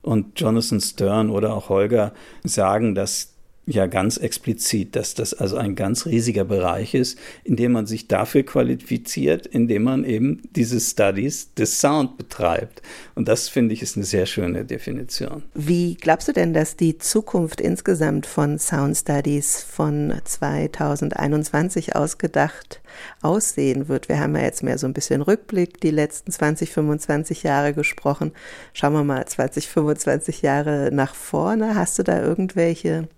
Und 0.00 0.38
Jonathan 0.40 0.80
Stern 0.80 1.30
oder 1.30 1.54
auch 1.54 1.68
Holger 1.68 2.12
sagen, 2.44 2.94
dass 2.94 3.35
ja 3.66 3.86
ganz 3.86 4.16
explizit, 4.16 4.94
dass 4.94 5.14
das 5.14 5.34
also 5.34 5.56
ein 5.56 5.74
ganz 5.74 6.06
riesiger 6.06 6.44
Bereich 6.44 6.94
ist, 6.94 7.18
in 7.42 7.56
dem 7.56 7.72
man 7.72 7.86
sich 7.86 8.06
dafür 8.06 8.44
qualifiziert, 8.44 9.46
indem 9.46 9.82
man 9.82 10.04
eben 10.04 10.42
diese 10.54 10.78
Studies 10.78 11.52
des 11.54 11.80
Sound 11.80 12.16
betreibt. 12.16 12.80
Und 13.16 13.26
das 13.26 13.48
finde 13.48 13.74
ich 13.74 13.82
ist 13.82 13.96
eine 13.96 14.04
sehr 14.04 14.26
schöne 14.26 14.64
Definition. 14.64 15.42
Wie 15.54 15.96
glaubst 15.96 16.28
du 16.28 16.32
denn, 16.32 16.54
dass 16.54 16.76
die 16.76 16.98
Zukunft 16.98 17.60
insgesamt 17.60 18.26
von 18.26 18.58
Sound 18.60 18.96
Studies 18.96 19.62
von 19.64 20.14
2021 20.22 21.96
ausgedacht 21.96 22.80
aussehen 23.20 23.88
wird? 23.88 24.08
Wir 24.08 24.20
haben 24.20 24.36
ja 24.36 24.42
jetzt 24.42 24.62
mehr 24.62 24.78
so 24.78 24.86
ein 24.86 24.94
bisschen 24.94 25.22
Rückblick, 25.22 25.80
die 25.80 25.90
letzten 25.90 26.30
20, 26.30 26.70
25 26.70 27.42
Jahre 27.42 27.74
gesprochen. 27.74 28.30
Schauen 28.74 28.92
wir 28.92 29.02
mal 29.02 29.26
20, 29.26 29.66
25 29.66 30.42
Jahre 30.42 30.90
nach 30.92 31.16
vorne. 31.16 31.74
Hast 31.74 31.98
du 31.98 32.04
da 32.04 32.22
irgendwelche 32.22 33.08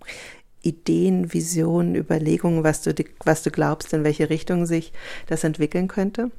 Ideen, 0.61 1.33
Visionen, 1.33 1.95
Überlegungen, 1.95 2.63
was 2.63 2.81
du, 2.81 2.93
was 3.23 3.43
du 3.43 3.51
glaubst, 3.51 3.93
in 3.93 4.03
welche 4.03 4.29
Richtung 4.29 4.65
sich 4.65 4.91
das 5.27 5.43
entwickeln 5.43 5.87
könnte? 5.87 6.31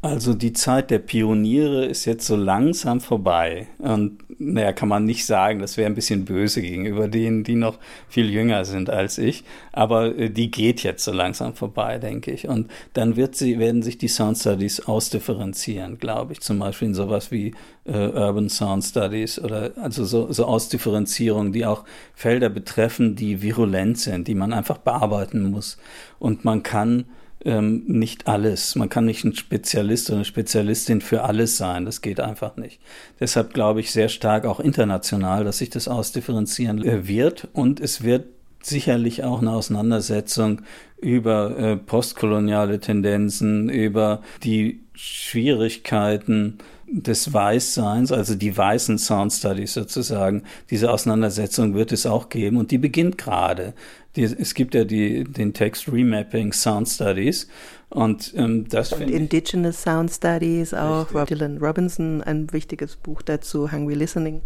Also 0.00 0.34
die 0.34 0.52
Zeit 0.52 0.90
der 0.90 1.00
Pioniere 1.00 1.86
ist 1.86 2.04
jetzt 2.04 2.26
so 2.26 2.36
langsam 2.36 3.00
vorbei. 3.00 3.66
Und 3.78 4.18
naja, 4.38 4.72
kann 4.72 4.88
man 4.88 5.04
nicht 5.04 5.26
sagen, 5.26 5.58
das 5.58 5.76
wäre 5.76 5.90
ein 5.90 5.94
bisschen 5.94 6.24
böse 6.24 6.62
gegenüber 6.62 7.08
denen, 7.08 7.42
die 7.42 7.56
noch 7.56 7.78
viel 8.08 8.30
jünger 8.30 8.64
sind 8.64 8.88
als 8.88 9.18
ich. 9.18 9.42
Aber 9.72 10.16
äh, 10.16 10.30
die 10.30 10.50
geht 10.50 10.82
jetzt 10.82 11.04
so 11.04 11.12
langsam 11.12 11.54
vorbei, 11.54 11.98
denke 11.98 12.30
ich. 12.30 12.48
Und 12.48 12.70
dann 12.94 13.16
wird 13.16 13.34
sie, 13.34 13.58
werden 13.58 13.82
sich 13.82 13.98
die 13.98 14.08
Sound 14.08 14.38
Studies 14.38 14.80
ausdifferenzieren, 14.80 15.98
glaube 15.98 16.34
ich. 16.34 16.40
Zum 16.40 16.60
Beispiel 16.60 16.88
in 16.88 16.94
sowas 16.94 17.32
wie 17.32 17.54
äh, 17.84 17.92
Urban 17.92 18.48
Sound 18.48 18.84
Studies 18.84 19.40
oder 19.40 19.72
also 19.76 20.04
so, 20.04 20.32
so 20.32 20.44
Ausdifferenzierung, 20.44 21.52
die 21.52 21.66
auch 21.66 21.84
Felder 22.14 22.48
betreffen, 22.48 23.16
die 23.16 23.42
virulent 23.42 23.98
sind, 23.98 24.28
die 24.28 24.36
man 24.36 24.52
einfach 24.52 24.78
bearbeiten 24.78 25.50
muss. 25.50 25.78
Und 26.20 26.44
man 26.44 26.62
kann 26.62 27.06
ähm, 27.44 27.84
nicht 27.86 28.26
alles. 28.26 28.74
Man 28.74 28.88
kann 28.88 29.04
nicht 29.04 29.24
ein 29.24 29.34
Spezialist 29.34 30.10
oder 30.10 30.18
eine 30.18 30.24
Spezialistin 30.24 31.00
für 31.00 31.22
alles 31.22 31.56
sein. 31.56 31.84
Das 31.84 32.00
geht 32.00 32.20
einfach 32.20 32.56
nicht. 32.56 32.80
Deshalb 33.20 33.54
glaube 33.54 33.80
ich 33.80 33.92
sehr 33.92 34.08
stark 34.08 34.44
auch 34.44 34.60
international, 34.60 35.44
dass 35.44 35.58
sich 35.58 35.70
das 35.70 35.88
ausdifferenzieren 35.88 36.84
äh, 36.84 37.06
wird 37.06 37.48
und 37.52 37.80
es 37.80 38.02
wird 38.02 38.26
sicherlich 38.62 39.24
auch 39.24 39.40
eine 39.40 39.52
Auseinandersetzung 39.52 40.62
über 41.00 41.56
äh, 41.56 41.76
postkoloniale 41.76 42.80
Tendenzen, 42.80 43.68
über 43.68 44.22
die 44.42 44.80
Schwierigkeiten 44.94 46.58
des 46.90 47.32
Weißseins, 47.32 48.12
also 48.12 48.34
die 48.34 48.56
weißen 48.56 48.98
Sound 48.98 49.32
Studies 49.32 49.74
sozusagen. 49.74 50.42
Diese 50.70 50.90
Auseinandersetzung 50.90 51.74
wird 51.74 51.92
es 51.92 52.06
auch 52.06 52.28
geben 52.28 52.56
und 52.56 52.70
die 52.70 52.78
beginnt 52.78 53.18
gerade 53.18 53.74
die, 54.18 54.24
es 54.24 54.54
gibt 54.54 54.74
ja 54.74 54.84
die, 54.84 55.24
den 55.24 55.54
Text 55.54 55.90
Remapping 55.90 56.52
Sound 56.52 56.88
Studies 56.88 57.48
und 57.88 58.34
ähm, 58.36 58.68
das 58.68 58.92
und 58.92 59.02
Indigenous 59.02 59.82
Sound 59.82 60.10
Studies 60.10 60.74
auch, 60.74 61.14
Rob 61.14 61.28
Dylan 61.28 61.58
Robinson, 61.58 62.22
ein 62.22 62.52
wichtiges 62.52 62.96
Buch 62.96 63.22
dazu, 63.22 63.70
Hungry 63.70 63.94
Listening. 63.94 64.42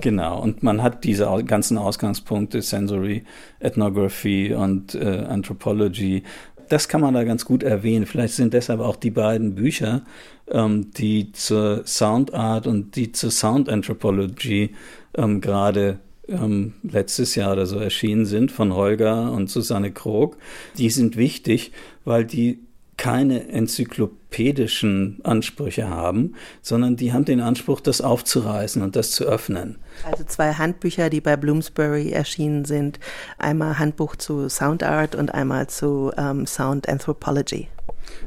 Genau, 0.00 0.40
und 0.40 0.62
man 0.62 0.82
hat 0.82 1.04
diese 1.04 1.24
ganzen 1.44 1.78
Ausgangspunkte, 1.78 2.60
Sensory, 2.60 3.24
Ethnography 3.60 4.54
und 4.54 4.94
äh, 4.94 5.24
Anthropology. 5.26 6.22
Das 6.68 6.88
kann 6.88 7.00
man 7.00 7.14
da 7.14 7.24
ganz 7.24 7.44
gut 7.44 7.62
erwähnen. 7.62 8.06
Vielleicht 8.06 8.34
sind 8.34 8.54
deshalb 8.54 8.80
auch 8.80 8.96
die 8.96 9.10
beiden 9.10 9.54
Bücher, 9.54 10.02
ähm, 10.50 10.90
die 10.92 11.32
zur 11.32 11.86
Sound 11.86 12.34
Art 12.34 12.66
und 12.66 12.96
die 12.96 13.12
zur 13.12 13.30
Sound 13.30 13.68
Anthropology 13.68 14.74
ähm, 15.16 15.40
gerade 15.40 15.98
ähm, 16.28 16.74
letztes 16.82 17.34
Jahr 17.34 17.52
oder 17.52 17.66
so 17.66 17.78
erschienen 17.78 18.26
sind 18.26 18.50
von 18.50 18.74
Holger 18.74 19.32
und 19.32 19.48
Susanne 19.48 19.92
Krog, 19.92 20.36
die 20.76 20.90
sind 20.90 21.16
wichtig, 21.16 21.72
weil 22.04 22.24
die 22.24 22.58
keine 22.96 23.48
enzyklopädischen 23.48 25.20
Ansprüche 25.22 25.88
haben, 25.88 26.34
sondern 26.62 26.96
die 26.96 27.12
haben 27.12 27.24
den 27.24 27.40
Anspruch, 27.40 27.80
das 27.80 28.00
aufzureißen 28.00 28.82
und 28.82 28.96
das 28.96 29.10
zu 29.10 29.24
öffnen. 29.24 29.76
Also 30.10 30.24
zwei 30.24 30.52
Handbücher, 30.52 31.10
die 31.10 31.20
bei 31.20 31.36
Bloomsbury 31.36 32.10
erschienen 32.10 32.64
sind. 32.64 32.98
Einmal 33.38 33.78
Handbuch 33.78 34.16
zu 34.16 34.48
Sound 34.48 34.82
Art 34.82 35.14
und 35.14 35.34
einmal 35.34 35.68
zu 35.68 36.12
ähm, 36.16 36.46
Sound 36.46 36.88
Anthropology. 36.88 37.68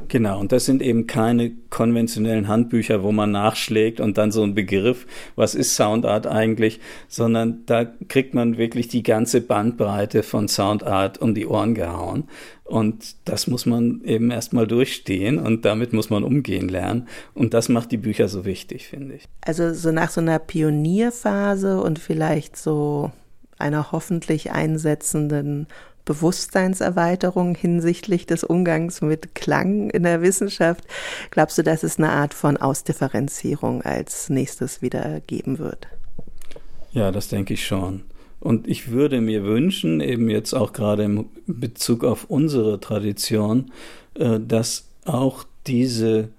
Genau, 0.08 0.40
und 0.40 0.50
das 0.52 0.64
sind 0.64 0.82
eben 0.82 1.06
keine 1.06 1.52
konventionellen 1.70 2.48
Handbücher, 2.48 3.02
wo 3.02 3.12
man 3.12 3.30
nachschlägt 3.30 4.00
und 4.00 4.18
dann 4.18 4.32
so 4.32 4.42
ein 4.42 4.54
Begriff, 4.54 5.06
was 5.36 5.54
ist 5.54 5.76
Soundart 5.76 6.26
eigentlich, 6.26 6.80
sondern 7.08 7.64
da 7.66 7.84
kriegt 7.84 8.34
man 8.34 8.58
wirklich 8.58 8.88
die 8.88 9.02
ganze 9.02 9.40
Bandbreite 9.40 10.22
von 10.22 10.48
Soundart 10.48 11.18
um 11.18 11.34
die 11.34 11.46
Ohren 11.46 11.74
gehauen. 11.74 12.24
Und 12.70 13.16
das 13.24 13.48
muss 13.48 13.66
man 13.66 14.00
eben 14.04 14.30
erstmal 14.30 14.64
durchstehen 14.64 15.38
und 15.38 15.64
damit 15.64 15.92
muss 15.92 16.08
man 16.08 16.22
umgehen 16.22 16.68
lernen. 16.68 17.08
Und 17.34 17.52
das 17.52 17.68
macht 17.68 17.90
die 17.90 17.96
Bücher 17.96 18.28
so 18.28 18.44
wichtig, 18.44 18.86
finde 18.86 19.16
ich. 19.16 19.24
Also 19.40 19.74
so 19.74 19.90
nach 19.90 20.10
so 20.10 20.20
einer 20.20 20.38
Pionierphase 20.38 21.80
und 21.80 21.98
vielleicht 21.98 22.56
so 22.56 23.10
einer 23.58 23.90
hoffentlich 23.90 24.52
einsetzenden 24.52 25.66
Bewusstseinserweiterung 26.04 27.56
hinsichtlich 27.56 28.26
des 28.26 28.44
Umgangs 28.44 29.02
mit 29.02 29.34
Klang 29.34 29.90
in 29.90 30.04
der 30.04 30.22
Wissenschaft. 30.22 30.84
Glaubst 31.32 31.58
du, 31.58 31.62
dass 31.64 31.82
es 31.82 31.98
eine 31.98 32.10
Art 32.10 32.34
von 32.34 32.56
Ausdifferenzierung 32.56 33.82
als 33.82 34.28
nächstes 34.28 34.80
wieder 34.80 35.20
geben 35.26 35.58
wird? 35.58 35.88
Ja, 36.92 37.10
das 37.10 37.26
denke 37.26 37.54
ich 37.54 37.66
schon. 37.66 38.04
Und 38.40 38.66
ich 38.66 38.90
würde 38.90 39.20
mir 39.20 39.44
wünschen, 39.44 40.00
eben 40.00 40.30
jetzt 40.30 40.54
auch 40.54 40.72
gerade 40.72 41.04
im 41.04 41.26
Bezug 41.46 42.04
auf 42.04 42.24
unsere 42.24 42.80
Tradition, 42.80 43.70
äh, 44.14 44.40
dass 44.40 44.88
auch 45.04 45.44
diese 45.66 46.30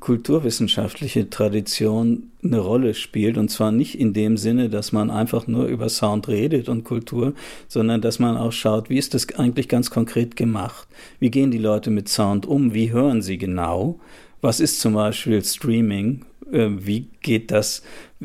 kulturwissenschaftliche 0.00 1.28
Tradition 1.28 2.30
eine 2.42 2.58
Rolle 2.58 2.94
spielt. 2.94 3.36
Und 3.36 3.50
zwar 3.50 3.70
nicht 3.70 3.98
in 3.98 4.14
dem 4.14 4.38
Sinne, 4.38 4.70
dass 4.70 4.92
man 4.92 5.10
einfach 5.10 5.46
nur 5.46 5.66
über 5.66 5.90
Sound 5.90 6.26
redet 6.28 6.70
und 6.70 6.84
Kultur, 6.84 7.34
sondern 7.68 8.00
dass 8.00 8.18
man 8.18 8.38
auch 8.38 8.52
schaut, 8.52 8.88
wie 8.88 8.96
ist 8.96 9.12
das 9.12 9.28
eigentlich 9.34 9.68
ganz 9.68 9.90
konkret 9.90 10.36
gemacht? 10.36 10.88
Wie 11.18 11.30
gehen 11.30 11.50
die 11.50 11.58
Leute 11.58 11.90
mit 11.90 12.08
Sound 12.08 12.46
um? 12.46 12.72
Wie 12.72 12.90
hören 12.90 13.20
sie 13.20 13.36
genau? 13.36 14.00
Was 14.40 14.58
ist 14.58 14.80
zum 14.80 14.94
Beispiel 14.94 15.44
Streaming? 15.44 16.24
Äh, 16.52 16.86
wie 16.86 17.08
geht 17.20 17.50
das 17.50 17.82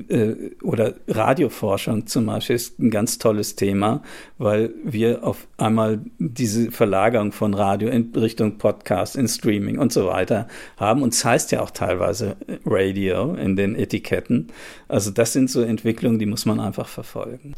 äh, 0.09 0.51
oder 0.61 0.95
Radioforschung 1.07 2.07
zum 2.07 2.25
Beispiel 2.25 2.55
ist 2.55 2.79
ein 2.79 2.91
ganz 2.91 3.17
tolles 3.17 3.55
Thema, 3.55 4.01
weil 4.37 4.73
wir 4.83 5.23
auf 5.23 5.47
einmal 5.57 5.99
diese 6.19 6.71
Verlagerung 6.71 7.31
von 7.31 7.53
Radio 7.53 7.89
in 7.89 8.11
Richtung 8.15 8.57
Podcast, 8.57 9.15
in 9.15 9.27
Streaming 9.27 9.79
und 9.79 9.93
so 9.93 10.07
weiter 10.07 10.47
haben. 10.77 11.01
Und 11.01 11.13
es 11.13 11.23
heißt 11.23 11.51
ja 11.51 11.61
auch 11.61 11.71
teilweise 11.71 12.35
Radio 12.65 13.33
in 13.35 13.55
den 13.55 13.75
Etiketten. 13.75 14.47
Also 14.87 15.11
das 15.11 15.33
sind 15.33 15.49
so 15.49 15.61
Entwicklungen, 15.61 16.19
die 16.19 16.25
muss 16.25 16.45
man 16.45 16.59
einfach 16.59 16.87
verfolgen. 16.87 17.55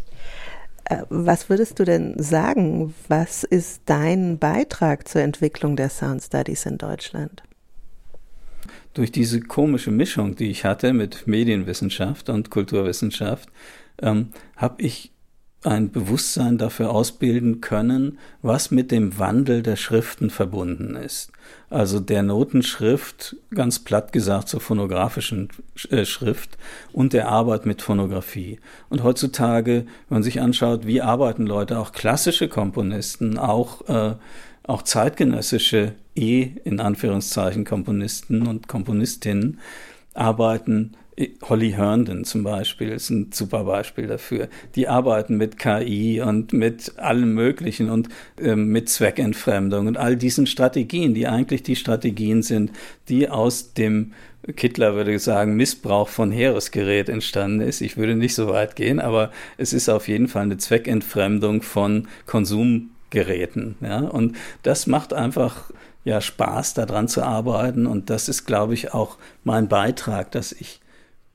Äh, 0.86 1.04
was 1.10 1.50
würdest 1.50 1.80
du 1.80 1.86
denn 1.86 2.22
sagen? 2.22 2.94
Was 3.08 3.44
ist 3.44 3.82
dein 3.86 4.38
Beitrag 4.38 5.08
zur 5.08 5.22
Entwicklung 5.22 5.76
der 5.76 5.90
Sound 5.90 6.22
Studies 6.22 6.66
in 6.66 6.78
Deutschland? 6.78 7.44
Durch 8.98 9.12
diese 9.12 9.42
komische 9.42 9.92
Mischung, 9.92 10.36
die 10.36 10.50
ich 10.50 10.66
hatte 10.66 10.92
mit 10.92 11.28
Medienwissenschaft 11.28 12.30
und 12.30 12.50
Kulturwissenschaft, 12.50 13.50
ähm, 14.02 14.30
habe 14.56 14.82
ich 14.82 15.12
ein 15.64 15.92
Bewusstsein 15.92 16.58
dafür 16.58 16.92
ausbilden 16.92 17.62
können, 17.62 18.20
was 18.42 18.72
mit 18.72 18.92
dem 18.92 19.20
Wandel 19.20 19.62
der 19.64 19.76
Schriften 19.76 20.30
verbunden 20.30 20.96
ist. 20.96 21.32
Also 21.70 22.00
der 22.00 22.24
Notenschrift, 22.24 23.36
ganz 23.54 23.80
platt 23.80 24.14
gesagt 24.14 24.50
zur 24.50 24.62
phonografischen 24.62 25.50
äh, 25.90 26.06
Schrift 26.06 26.58
und 26.92 27.14
der 27.14 27.28
Arbeit 27.28 27.66
mit 27.66 27.82
Phonografie. 27.82 28.60
Und 28.90 29.04
heutzutage, 29.04 29.86
wenn 30.10 30.16
man 30.16 30.24
sich 30.24 30.42
anschaut, 30.42 30.88
wie 30.88 31.02
arbeiten 31.02 31.46
Leute, 31.46 31.78
auch 31.80 31.92
klassische 31.92 32.48
Komponisten, 32.48 33.38
auch 33.38 33.88
äh, 33.90 34.16
auch 34.68 34.84
zeitgenössische 34.84 35.94
E 36.16 36.50
in 36.64 36.80
Anführungszeichen 36.80 37.66
Komponisten 37.66 38.46
und 38.46 38.68
Komponistinnen 38.68 39.60
arbeiten 40.14 40.96
Holly 41.50 41.72
Herndon 41.72 42.26
zum 42.26 42.44
Beispiel 42.44 42.90
ist 42.90 43.10
ein 43.10 43.32
super 43.32 43.64
Beispiel 43.64 44.06
dafür. 44.06 44.50
Die 44.76 44.88
arbeiten 44.88 45.38
mit 45.38 45.58
KI 45.58 46.22
und 46.22 46.54
mit 46.54 47.00
allem 47.00 47.34
Möglichen 47.34 47.90
und 47.90 48.10
äh, 48.40 48.56
mit 48.56 48.88
Zweckentfremdung 48.88 49.88
und 49.88 49.98
all 49.98 50.16
diesen 50.16 50.46
Strategien, 50.46 51.16
die 51.16 51.28
eigentlich 51.28 51.64
die 51.64 51.76
Strategien 51.76 52.44
sind, 52.44 52.72
die 53.10 53.30
aus 53.30 53.74
dem 53.74 54.14
Kittler 54.56 54.94
würde 54.94 55.18
sagen, 55.18 55.56
Missbrauch 55.56 56.08
von 56.08 56.32
Heeresgerät 56.32 57.10
entstanden 57.10 57.62
ist. 57.62 57.82
Ich 57.82 57.98
würde 57.98 58.16
nicht 58.16 58.36
so 58.36 58.50
weit 58.50 58.76
gehen, 58.76 59.00
aber 59.00 59.32
es 59.58 59.74
ist 59.74 59.90
auf 59.90 60.08
jeden 60.08 60.28
Fall 60.28 60.44
eine 60.44 60.58
Zweckentfremdung 60.58 61.64
von 61.64 62.08
Konsum 62.28 62.92
Geräten. 63.10 63.76
Ja? 63.82 64.00
Und 64.00 64.36
das 64.64 64.88
macht 64.88 65.14
einfach 65.14 65.72
ja 66.04 66.22
Spaß, 66.22 66.74
daran 66.74 67.08
zu 67.08 67.24
arbeiten. 67.24 67.86
Und 67.86 68.10
das 68.10 68.30
ist, 68.30 68.46
glaube 68.46 68.74
ich, 68.74 68.94
auch 68.94 69.18
mein 69.44 69.68
Beitrag, 69.68 70.32
dass 70.32 70.52
ich 70.52 70.80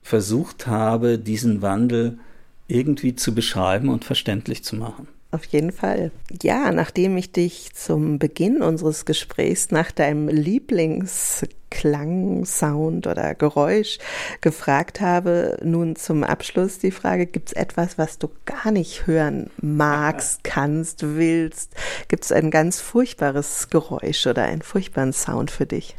versucht 0.01 0.67
habe, 0.67 1.17
diesen 1.17 1.61
Wandel 1.61 2.19
irgendwie 2.67 3.15
zu 3.15 3.35
beschreiben 3.35 3.89
und 3.89 4.03
verständlich 4.03 4.63
zu 4.63 4.75
machen. 4.75 5.07
Auf 5.33 5.43
jeden 5.45 5.71
Fall. 5.71 6.11
Ja, 6.43 6.71
nachdem 6.71 7.17
ich 7.17 7.31
dich 7.31 7.73
zum 7.73 8.19
Beginn 8.19 8.61
unseres 8.61 9.05
Gesprächs 9.05 9.71
nach 9.71 9.91
deinem 9.91 10.27
Lieblingsklang, 10.27 12.45
Sound 12.45 13.07
oder 13.07 13.33
Geräusch 13.33 13.97
gefragt 14.41 15.01
habe, 15.01 15.57
nun 15.63 15.95
zum 15.95 16.23
Abschluss 16.23 16.77
die 16.77 16.91
Frage, 16.91 17.25
gibt 17.25 17.49
es 17.49 17.53
etwas, 17.53 17.97
was 17.97 18.19
du 18.19 18.29
gar 18.45 18.69
nicht 18.69 19.07
hören 19.07 19.49
magst, 19.59 20.43
kannst, 20.53 21.01
willst? 21.01 21.71
Gibt 22.09 22.25
es 22.25 22.31
ein 22.31 22.51
ganz 22.51 22.79
furchtbares 22.79 23.69
Geräusch 23.71 24.27
oder 24.27 24.43
einen 24.43 24.61
furchtbaren 24.61 25.13
Sound 25.13 25.49
für 25.49 25.65
dich? 25.65 25.95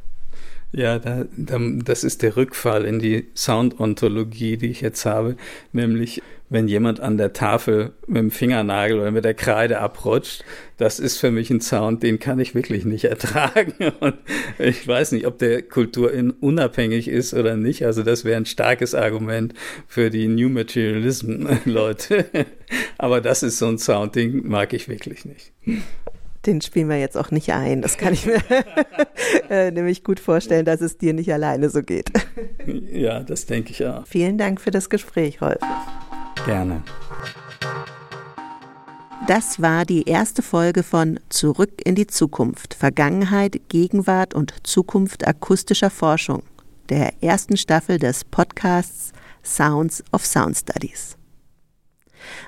Ja, 0.77 0.99
da, 0.99 1.25
da, 1.37 1.59
das 1.85 2.03
ist 2.03 2.23
der 2.23 2.37
Rückfall 2.37 2.85
in 2.85 2.99
die 2.99 3.29
Soundontologie, 3.37 4.57
die 4.57 4.71
ich 4.71 4.81
jetzt 4.81 5.07
habe, 5.07 5.37
nämlich 5.73 6.21
wenn 6.51 6.67
jemand 6.67 6.99
an 6.99 7.17
der 7.17 7.33
Tafel 7.33 7.93
mit 8.09 8.19
dem 8.19 8.31
Fingernagel 8.33 8.99
oder 8.99 9.13
mit 9.13 9.25
der 9.25 9.35
Kreide 9.35 9.79
abrutscht, 9.79 10.45
das 10.77 10.99
ist 10.99 11.19
für 11.19 11.31
mich 11.31 11.49
ein 11.51 11.61
Sound, 11.61 12.03
den 12.03 12.19
kann 12.19 12.41
ich 12.41 12.57
wirklich 12.57 12.85
nicht 12.85 13.05
ertragen. 13.15 13.93
Und 14.01 14.17
ich 14.59 14.87
weiß 14.87 15.13
nicht, 15.13 15.29
ob 15.29 15.39
der 15.39 15.63
Kultur 15.63 16.13
unabhängig 16.41 17.07
ist 17.07 17.35
oder 17.35 17.57
nicht. 17.57 17.85
Also 17.85 18.03
das 18.03 18.25
wäre 18.25 18.37
ein 18.37 18.47
starkes 18.47 18.97
Argument 18.97 19.55
für 19.87 20.11
die 20.11 20.27
New 20.27 20.49
Materialism-Leute. 20.49 22.27
Aber 22.99 23.21
das 23.21 23.45
ist 23.45 23.59
so 23.59 23.69
ein 23.69 23.79
Sound, 23.79 24.17
den 24.17 24.49
mag 24.49 24.73
ich 24.73 24.89
wirklich 24.89 25.25
nicht 25.25 25.53
den 26.47 26.61
spielen 26.61 26.89
wir 26.89 26.99
jetzt 26.99 27.17
auch 27.17 27.31
nicht 27.31 27.53
ein. 27.53 27.83
Das 27.83 27.97
kann 27.97 28.13
ich 28.13 28.27
mir 28.27 28.39
äh, 29.51 29.71
nämlich 29.71 30.05
gut 30.05 30.21
vorstellen, 30.21 30.65
dass 30.65 30.81
es 30.81 30.99
dir 30.99 31.15
nicht 31.15 31.33
alleine 31.33 31.71
so 31.71 31.83
geht. 31.83 32.11
ja, 32.67 33.21
das 33.21 33.47
denke 33.47 33.73
ich 33.73 33.85
auch. 33.85 34.07
Vielen 34.07 34.39
Dank 34.39 34.61
für 34.61 34.71
das 34.71 34.91
Gespräch, 34.91 35.41
Rolf. 35.41 35.59
Gerne. 36.47 36.83
Das 39.27 39.63
war 39.63 39.87
die 39.87 40.07
erste 40.07 40.43
Folge 40.43 40.83
von 40.83 41.19
Zurück 41.31 41.81
in 41.85 41.95
die 41.95 42.07
Zukunft, 42.07 42.75
Vergangenheit, 42.75 43.59
Gegenwart 43.71 44.35
und 44.35 44.55
Zukunft 44.65 45.27
akustischer 45.27 45.89
Forschung, 45.89 46.43
der 46.91 47.23
ersten 47.23 47.57
Staffel 47.57 47.99
des 47.99 48.25
Podcasts 48.25 49.13
Sounds 49.43 50.05
of 50.13 50.27
Sound 50.27 50.59
Studies. 50.59 51.17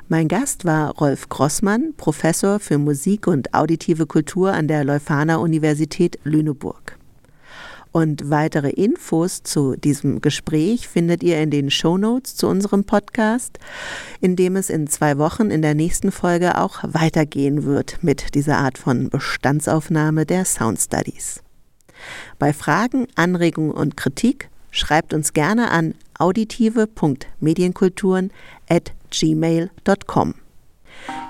Mein 0.08 0.28
Gast 0.28 0.64
war 0.64 0.96
Rolf 0.96 1.28
Grossmann, 1.28 1.94
Professor 1.96 2.60
für 2.60 2.78
Musik 2.78 3.26
und 3.26 3.54
auditive 3.54 4.06
Kultur 4.06 4.52
an 4.52 4.68
der 4.68 4.84
Leuphana 4.84 5.36
Universität 5.36 6.18
Lüneburg. 6.24 6.96
Und 7.96 8.28
weitere 8.28 8.68
Infos 8.68 9.42
zu 9.42 9.74
diesem 9.74 10.20
Gespräch 10.20 10.86
findet 10.86 11.22
ihr 11.22 11.40
in 11.40 11.50
den 11.50 11.70
Show 11.70 11.96
Notes 11.96 12.36
zu 12.36 12.46
unserem 12.46 12.84
Podcast, 12.84 13.58
in 14.20 14.36
dem 14.36 14.56
es 14.56 14.68
in 14.68 14.86
zwei 14.86 15.16
Wochen 15.16 15.50
in 15.50 15.62
der 15.62 15.74
nächsten 15.74 16.12
Folge 16.12 16.58
auch 16.58 16.80
weitergehen 16.82 17.64
wird 17.64 18.02
mit 18.02 18.34
dieser 18.34 18.58
Art 18.58 18.76
von 18.76 19.08
Bestandsaufnahme 19.08 20.26
der 20.26 20.44
Sound 20.44 20.78
Studies. 20.78 21.42
Bei 22.38 22.52
Fragen, 22.52 23.06
Anregungen 23.14 23.70
und 23.70 23.96
Kritik 23.96 24.50
schreibt 24.70 25.14
uns 25.14 25.32
gerne 25.32 25.70
an 25.70 25.94
auditive.medienkulturen 26.18 28.30
gmail.com. 29.10 30.34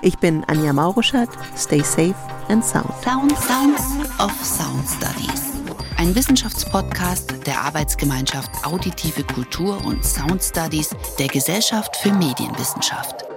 Ich 0.01 0.17
bin 0.17 0.43
Anja 0.45 0.73
Mauruschat. 0.73 1.29
Stay 1.55 1.81
safe 1.81 2.15
and 2.49 2.63
sound. 2.63 2.91
Sound 3.03 3.37
Sounds 3.37 3.81
of 4.19 4.31
Sound 4.43 4.87
Studies. 4.87 5.53
Ein 5.97 6.13
Wissenschaftspodcast 6.15 7.47
der 7.47 7.59
Arbeitsgemeinschaft 7.61 8.51
Auditive 8.65 9.23
Kultur 9.23 9.83
und 9.85 10.05
Sound 10.05 10.43
Studies 10.43 10.95
der 11.17 11.27
Gesellschaft 11.27 11.95
für 11.97 12.11
Medienwissenschaft. 12.11 13.36